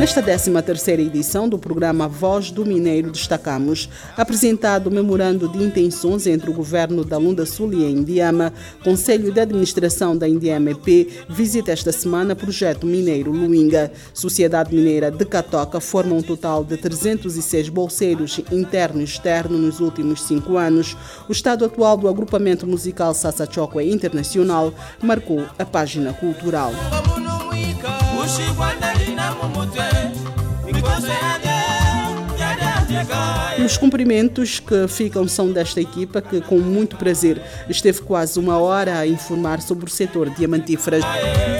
Nesta 0.10 0.24
13ª 0.24 1.00
edição 1.02 1.48
do 1.48 1.60
programa 1.60 2.08
Voz 2.08 2.50
do 2.50 2.66
Mineiro 2.66 3.12
destacamos 3.12 3.88
apresentado 4.18 4.88
o 4.88 4.92
memorando 4.92 5.48
de 5.48 5.64
intenções 5.64 6.26
entre 6.26 6.50
o 6.50 6.54
governo 6.54 7.06
da 7.06 7.20
Lunda 7.20 7.46
Sul 7.46 7.72
e 7.74 7.86
a 7.86 7.90
Indiama, 7.92 8.52
Conselho 8.84 9.32
de 9.32 9.40
Administração 9.40 10.18
da 10.18 10.28
Indiama 10.28 10.72
EP 10.72 11.08
visita 11.30 11.72
esta 11.72 11.92
semana 11.92 12.36
projeto 12.36 12.88
mineiro 12.88 13.32
Luinga. 13.32 13.92
Sociedade 14.12 14.76
Mineira 14.76 15.12
de 15.12 15.24
Catoca 15.26 15.80
forma 15.80 16.16
um 16.16 16.24
total 16.24 16.64
de 16.64 16.76
306 16.76 17.70
bolseiros 17.70 18.42
interno 18.52 19.02
e 19.02 19.04
externo 19.04 19.60
nos 19.60 19.80
últimos 19.80 20.24
cinco 20.24 20.58
anos. 20.58 20.98
O 21.30 21.32
estado 21.32 21.64
atual 21.66 21.96
do 21.96 22.08
agrupamento 22.08 22.66
musical 22.66 23.14
Sassa 23.14 23.48
Chokwe 23.48 23.88
Internacional 23.88 24.74
marcou 25.04 25.46
a 25.60 25.66
página 25.66 26.14
cultural. 26.14 26.72
She 28.30 28.46
ndali 28.78 29.16
na 29.16 29.26
mu 29.38 29.46
mutwe 29.54 29.88
mikoso 30.74 31.14
E 33.58 33.62
os 33.62 33.78
cumprimentos 33.78 34.60
que 34.60 34.88
ficam 34.88 35.28
são 35.28 35.52
desta 35.52 35.82
equipa 35.82 36.22
que, 36.22 36.40
com 36.42 36.60
muito 36.60 36.96
prazer, 36.96 37.42
esteve 37.70 38.02
quase 38.02 38.40
uma 38.40 38.58
hora 38.58 39.00
a 39.00 39.08
informar 39.08 39.62
sobre 39.62 39.86
o 39.86 39.90
setor 39.90 40.30
diamantíferas. 40.30 41.04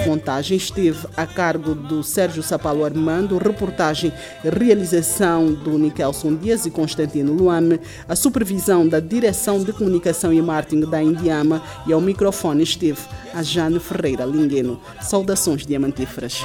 Montagem 0.06 0.56
esteve 0.56 1.06
a 1.16 1.26
cargo 1.26 1.74
do 1.74 2.02
Sérgio 2.02 2.42
Sapalo 2.42 2.84
Armando, 2.84 3.38
reportagem 3.38 4.12
e 4.42 4.48
realização 4.48 5.52
do 5.52 5.78
Nikelson 5.78 6.34
Dias 6.36 6.64
e 6.64 6.70
Constantino 6.70 7.32
Luame, 7.32 7.80
a 8.08 8.16
supervisão 8.16 8.88
da 8.88 8.98
Direção 8.98 9.62
de 9.62 9.72
Comunicação 9.72 10.32
e 10.32 10.40
Marketing 10.40 10.88
da 10.88 11.02
Indiama 11.02 11.62
e 11.86 11.92
ao 11.92 12.00
microfone 12.00 12.62
esteve 12.62 13.00
a 13.34 13.42
Jane 13.42 13.78
Ferreira 13.78 14.24
Lingueno. 14.24 14.80
Saudações 15.00 15.66
diamantíferas. 15.66 16.44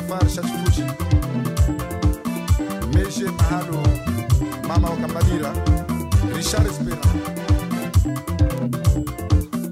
Matu 0.00 0.24
Mustafar 0.24 0.28
Shashfuji 0.28 0.82
Meje 2.94 3.24
Mahalo 3.30 3.82
Mama 4.68 4.88
Wakambadira 4.90 5.52
Richard 6.34 6.66
Espera. 6.66 6.96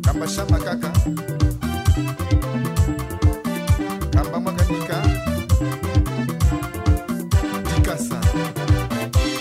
Kambashama 0.02 0.58
Kaka 0.58 0.92
Kamba 4.10 4.40
Mwakanika 4.40 5.02
Dikasa 7.74 8.20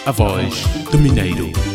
A 0.05 0.11
voz 0.11 0.53
do 0.91 0.97
Mineiro. 0.99 1.74